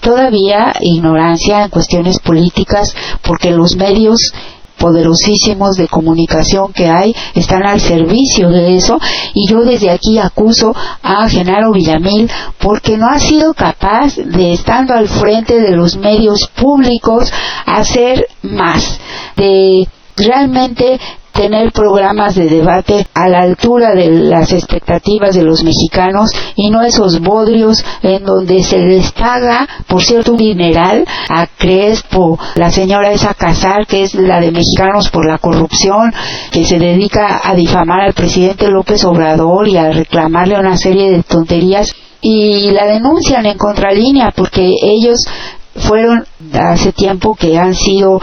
todavía 0.00 0.72
ignorancia 0.80 1.64
en 1.64 1.70
cuestiones 1.70 2.18
políticas 2.20 2.94
porque 3.22 3.50
los 3.50 3.76
medios 3.76 4.32
poderosísimos 4.78 5.76
de 5.76 5.88
comunicación 5.88 6.72
que 6.72 6.88
hay 6.88 7.14
están 7.34 7.62
al 7.62 7.80
servicio 7.80 8.50
de 8.50 8.76
eso 8.76 8.98
y 9.32 9.48
yo 9.48 9.64
desde 9.64 9.90
aquí 9.90 10.18
acuso 10.18 10.74
a 11.02 11.28
Genaro 11.28 11.72
Villamil 11.72 12.30
porque 12.58 12.96
no 12.96 13.06
ha 13.08 13.18
sido 13.18 13.54
capaz 13.54 14.16
de 14.16 14.52
estando 14.52 14.94
al 14.94 15.08
frente 15.08 15.60
de 15.60 15.70
los 15.70 15.96
medios 15.96 16.50
públicos 16.54 17.32
hacer 17.64 18.26
más 18.42 18.98
de 19.36 19.88
realmente 20.16 21.00
tener 21.34 21.72
programas 21.72 22.36
de 22.36 22.48
debate 22.48 23.06
a 23.12 23.28
la 23.28 23.40
altura 23.40 23.92
de 23.94 24.08
las 24.08 24.52
expectativas 24.52 25.34
de 25.34 25.42
los 25.42 25.64
mexicanos 25.64 26.30
y 26.54 26.70
no 26.70 26.82
esos 26.82 27.20
bodrios 27.20 27.84
en 28.02 28.24
donde 28.24 28.62
se 28.62 28.78
les 28.78 29.12
paga, 29.12 29.68
por 29.88 30.02
cierto, 30.02 30.32
un 30.32 30.38
dineral 30.38 31.04
a 31.28 31.46
Crespo, 31.46 32.38
la 32.54 32.70
señora 32.70 33.12
esa 33.12 33.34
Casar, 33.34 33.86
que 33.86 34.04
es 34.04 34.14
la 34.14 34.40
de 34.40 34.52
Mexicanos 34.52 35.10
por 35.10 35.26
la 35.26 35.38
Corrupción, 35.38 36.14
que 36.52 36.64
se 36.64 36.78
dedica 36.78 37.40
a 37.42 37.54
difamar 37.54 38.00
al 38.00 38.14
presidente 38.14 38.68
López 38.68 39.04
Obrador 39.04 39.66
y 39.66 39.76
a 39.76 39.90
reclamarle 39.90 40.58
una 40.58 40.76
serie 40.76 41.10
de 41.10 41.22
tonterías 41.24 41.92
y 42.20 42.70
la 42.70 42.86
denuncian 42.86 43.44
en 43.44 43.58
contralínea 43.58 44.30
porque 44.34 44.72
ellos 44.82 45.18
fueron 45.76 46.24
hace 46.52 46.92
tiempo 46.92 47.34
que 47.34 47.58
han 47.58 47.74
sido 47.74 48.20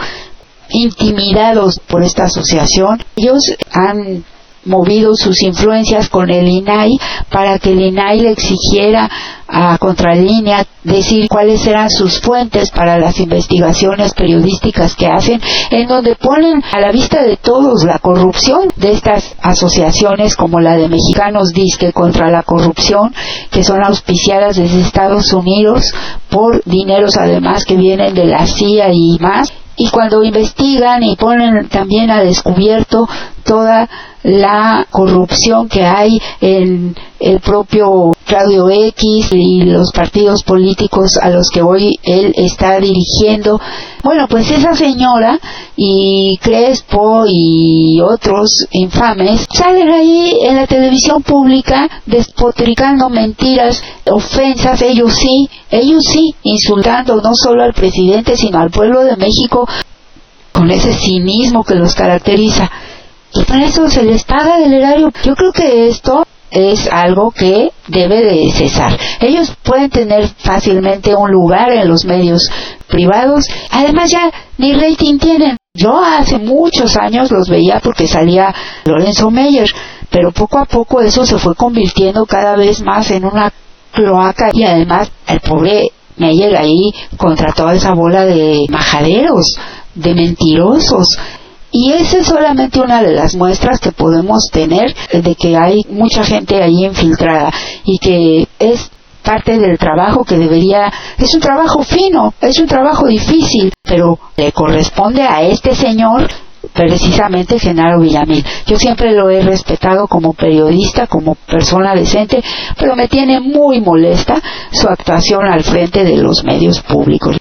intimidados 0.72 1.80
por 1.86 2.02
esta 2.02 2.24
asociación. 2.24 3.02
Ellos 3.16 3.42
han 3.72 4.24
movido 4.64 5.14
sus 5.14 5.42
influencias 5.42 6.08
con 6.08 6.30
el 6.30 6.48
INAI 6.48 6.98
para 7.30 7.58
que 7.58 7.72
el 7.72 7.80
INAI 7.80 8.20
le 8.20 8.30
exigiera 8.30 9.10
a 9.52 9.76
Contralínea 9.76 10.66
decir 10.82 11.28
cuáles 11.28 11.66
eran 11.66 11.90
sus 11.90 12.20
fuentes 12.20 12.70
para 12.70 12.98
las 12.98 13.20
investigaciones 13.20 14.14
periodísticas 14.14 14.96
que 14.96 15.06
hacen, 15.06 15.40
en 15.70 15.86
donde 15.86 16.16
ponen 16.16 16.62
a 16.72 16.80
la 16.80 16.90
vista 16.90 17.22
de 17.22 17.36
todos 17.36 17.84
la 17.84 17.98
corrupción 17.98 18.68
de 18.76 18.92
estas 18.92 19.36
asociaciones 19.42 20.36
como 20.36 20.58
la 20.58 20.76
de 20.76 20.88
Mexicanos 20.88 21.52
Disque 21.52 21.92
contra 21.92 22.30
la 22.30 22.42
corrupción, 22.42 23.14
que 23.50 23.62
son 23.62 23.84
auspiciadas 23.84 24.56
desde 24.56 24.80
Estados 24.80 25.32
Unidos 25.34 25.92
por 26.30 26.64
dineros 26.64 27.18
además 27.18 27.66
que 27.66 27.76
vienen 27.76 28.14
de 28.14 28.24
la 28.24 28.46
CIA 28.46 28.88
y 28.92 29.18
más, 29.20 29.52
y 29.76 29.90
cuando 29.90 30.22
investigan 30.22 31.02
y 31.02 31.16
ponen 31.16 31.68
también 31.68 32.10
a 32.10 32.22
descubierto 32.22 33.08
toda 33.44 33.88
la 34.22 34.86
corrupción 34.90 35.68
que 35.68 35.84
hay 35.84 36.20
en 36.40 36.94
el 37.22 37.40
propio 37.40 38.12
Claudio 38.26 38.68
X 38.68 39.28
y 39.32 39.62
los 39.62 39.92
partidos 39.92 40.42
políticos 40.42 41.18
a 41.20 41.30
los 41.30 41.48
que 41.50 41.62
hoy 41.62 41.98
él 42.02 42.32
está 42.36 42.78
dirigiendo. 42.80 43.60
Bueno, 44.02 44.26
pues 44.28 44.50
esa 44.50 44.74
señora 44.74 45.38
y 45.76 46.38
Crespo 46.42 47.24
y 47.28 48.00
otros 48.00 48.66
infames 48.70 49.46
salen 49.52 49.88
ahí 49.90 50.36
en 50.42 50.56
la 50.56 50.66
televisión 50.66 51.22
pública 51.22 51.88
despotricando 52.06 53.08
mentiras, 53.08 53.82
ofensas, 54.10 54.82
ellos 54.82 55.14
sí, 55.14 55.48
ellos 55.70 56.04
sí, 56.10 56.34
insultando 56.42 57.20
no 57.20 57.34
solo 57.34 57.62
al 57.62 57.74
presidente 57.74 58.36
sino 58.36 58.58
al 58.58 58.70
pueblo 58.70 59.04
de 59.04 59.16
México 59.16 59.68
con 60.52 60.70
ese 60.70 60.92
cinismo 60.92 61.64
que 61.64 61.74
los 61.74 61.94
caracteriza 61.94 62.70
y 63.34 63.44
para 63.44 63.64
eso 63.64 63.88
se 63.88 64.02
les 64.02 64.24
paga 64.24 64.58
del 64.58 64.74
erario. 64.74 65.10
Yo 65.24 65.34
creo 65.34 65.52
que 65.52 65.88
esto 65.88 66.26
es 66.52 66.86
algo 66.90 67.30
que 67.30 67.70
debe 67.88 68.22
de 68.22 68.52
cesar. 68.52 68.98
Ellos 69.20 69.52
pueden 69.62 69.90
tener 69.90 70.28
fácilmente 70.38 71.14
un 71.14 71.30
lugar 71.30 71.72
en 71.72 71.88
los 71.88 72.04
medios 72.04 72.48
privados. 72.88 73.44
Además 73.70 74.10
ya 74.10 74.30
ni 74.58 74.74
rating 74.74 75.18
tienen. 75.18 75.56
Yo 75.74 75.98
hace 76.04 76.38
muchos 76.38 76.96
años 76.98 77.30
los 77.30 77.48
veía 77.48 77.80
porque 77.82 78.06
salía 78.06 78.54
Lorenzo 78.84 79.30
Meyer, 79.30 79.68
pero 80.10 80.30
poco 80.30 80.58
a 80.58 80.66
poco 80.66 81.00
eso 81.00 81.24
se 81.24 81.38
fue 81.38 81.54
convirtiendo 81.54 82.26
cada 82.26 82.56
vez 82.56 82.82
más 82.82 83.10
en 83.10 83.24
una 83.24 83.50
cloaca 83.92 84.50
y 84.52 84.64
además 84.64 85.10
el 85.26 85.40
pobre 85.40 85.88
Meyer 86.18 86.54
ahí 86.56 86.92
contra 87.16 87.54
toda 87.54 87.74
esa 87.74 87.94
bola 87.94 88.26
de 88.26 88.66
majaderos, 88.68 89.56
de 89.94 90.14
mentirosos 90.14 91.08
y 91.72 91.92
esa 91.92 92.18
es 92.18 92.26
solamente 92.26 92.80
una 92.80 93.02
de 93.02 93.12
las 93.12 93.34
muestras 93.34 93.80
que 93.80 93.92
podemos 93.92 94.48
tener 94.52 94.94
de 95.10 95.34
que 95.34 95.56
hay 95.56 95.80
mucha 95.88 96.22
gente 96.22 96.62
ahí 96.62 96.84
infiltrada 96.84 97.50
y 97.84 97.98
que 97.98 98.46
es 98.58 98.90
parte 99.22 99.58
del 99.58 99.78
trabajo 99.78 100.24
que 100.24 100.36
debería, 100.36 100.92
es 101.16 101.34
un 101.34 101.40
trabajo 101.40 101.82
fino, 101.82 102.34
es 102.40 102.58
un 102.58 102.66
trabajo 102.66 103.06
difícil, 103.06 103.72
pero 103.82 104.18
le 104.36 104.52
corresponde 104.52 105.22
a 105.22 105.42
este 105.42 105.74
señor 105.74 106.28
precisamente 106.74 107.58
Genaro 107.58 108.00
Villamil. 108.00 108.44
Yo 108.66 108.78
siempre 108.78 109.12
lo 109.12 109.30
he 109.30 109.42
respetado 109.42 110.06
como 110.06 110.34
periodista, 110.34 111.06
como 111.06 111.34
persona 111.34 111.94
decente, 111.94 112.42
pero 112.78 112.94
me 112.96 113.08
tiene 113.08 113.40
muy 113.40 113.80
molesta 113.80 114.40
su 114.70 114.88
actuación 114.88 115.46
al 115.46 115.62
frente 115.62 116.04
de 116.04 116.18
los 116.18 116.44
medios 116.44 116.80
públicos 116.82 117.38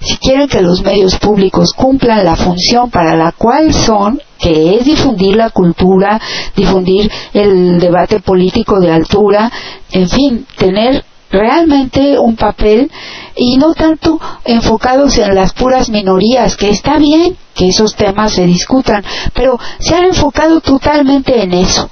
si 0.00 0.16
quieren 0.18 0.48
que 0.48 0.60
los 0.60 0.82
medios 0.82 1.16
públicos 1.16 1.72
cumplan 1.76 2.24
la 2.24 2.36
función 2.36 2.90
para 2.90 3.16
la 3.16 3.32
cual 3.32 3.72
son, 3.72 4.20
que 4.38 4.76
es 4.76 4.84
difundir 4.84 5.36
la 5.36 5.50
cultura, 5.50 6.20
difundir 6.54 7.10
el 7.32 7.80
debate 7.80 8.20
político 8.20 8.78
de 8.78 8.92
altura, 8.92 9.50
en 9.90 10.08
fin, 10.08 10.46
tener 10.56 11.04
realmente 11.30 12.18
un 12.18 12.36
papel 12.36 12.90
y 13.36 13.56
no 13.58 13.74
tanto 13.74 14.18
enfocados 14.44 15.18
en 15.18 15.34
las 15.34 15.52
puras 15.52 15.90
minorías, 15.90 16.56
que 16.56 16.70
está 16.70 16.98
bien 16.98 17.36
que 17.54 17.68
esos 17.68 17.94
temas 17.96 18.32
se 18.32 18.46
discutan, 18.46 19.04
pero 19.34 19.58
se 19.78 19.94
han 19.94 20.04
enfocado 20.04 20.60
totalmente 20.60 21.42
en 21.42 21.52
eso 21.54 21.90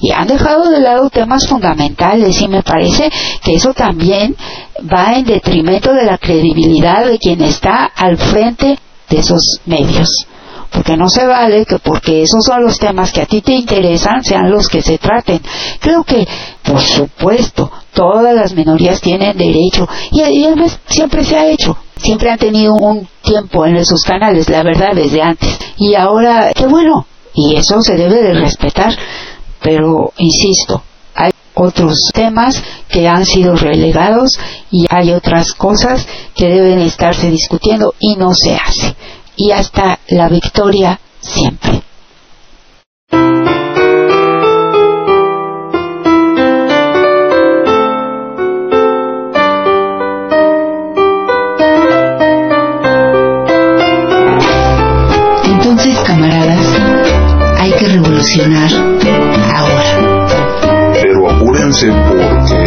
y 0.00 0.12
han 0.12 0.26
dejado 0.26 0.68
de 0.70 0.80
lado 0.80 1.10
temas 1.10 1.46
fundamentales 1.46 2.40
y 2.40 2.48
me 2.48 2.62
parece 2.62 3.10
que 3.42 3.54
eso 3.54 3.72
también 3.72 4.36
va 4.92 5.14
en 5.14 5.24
detrimento 5.24 5.92
de 5.92 6.04
la 6.04 6.18
credibilidad 6.18 7.06
de 7.06 7.18
quien 7.18 7.42
está 7.42 7.84
al 7.84 8.16
frente 8.18 8.78
de 9.08 9.18
esos 9.18 9.60
medios. 9.64 10.26
Porque 10.70 10.96
no 10.96 11.08
se 11.08 11.26
vale 11.26 11.64
que 11.64 11.78
porque 11.78 12.22
esos 12.22 12.44
son 12.44 12.62
los 12.62 12.78
temas 12.78 13.12
que 13.12 13.22
a 13.22 13.26
ti 13.26 13.40
te 13.40 13.54
interesan 13.54 14.22
sean 14.22 14.50
los 14.50 14.68
que 14.68 14.82
se 14.82 14.98
traten. 14.98 15.40
Creo 15.80 16.04
que, 16.04 16.26
por 16.62 16.80
supuesto, 16.80 17.70
todas 17.94 18.34
las 18.34 18.52
minorías 18.52 19.00
tienen 19.00 19.38
derecho 19.38 19.88
y 20.10 20.22
además 20.22 20.78
siempre 20.86 21.24
se 21.24 21.36
ha 21.36 21.46
hecho. 21.46 21.78
Siempre 21.96 22.30
han 22.30 22.38
tenido 22.38 22.74
un 22.74 23.08
tiempo 23.22 23.64
en 23.64 23.76
esos 23.76 24.02
canales, 24.02 24.50
la 24.50 24.62
verdad, 24.62 24.92
desde 24.94 25.22
antes. 25.22 25.58
Y 25.78 25.94
ahora, 25.94 26.52
qué 26.54 26.66
bueno, 26.66 27.06
y 27.32 27.54
eso 27.56 27.80
se 27.80 27.96
debe 27.96 28.22
de 28.22 28.34
respetar 28.34 28.94
pero, 29.62 30.12
insisto, 30.18 30.82
hay 31.14 31.30
otros 31.54 32.10
temas 32.12 32.62
que 32.88 33.08
han 33.08 33.24
sido 33.24 33.56
relegados 33.56 34.38
y 34.70 34.86
hay 34.90 35.12
otras 35.12 35.52
cosas 35.52 36.06
que 36.34 36.48
deben 36.48 36.80
estarse 36.80 37.30
discutiendo 37.30 37.94
y 37.98 38.16
no 38.16 38.34
se 38.34 38.54
hace. 38.54 38.94
Y 39.36 39.50
hasta 39.50 39.98
la 40.08 40.28
victoria 40.28 41.00
siempre. 41.20 41.82
Entonces, 55.44 55.98
camaradas, 56.00 56.66
hay 57.58 57.72
que 57.72 57.88
revolucionar 57.88 58.95
important. 61.82 62.65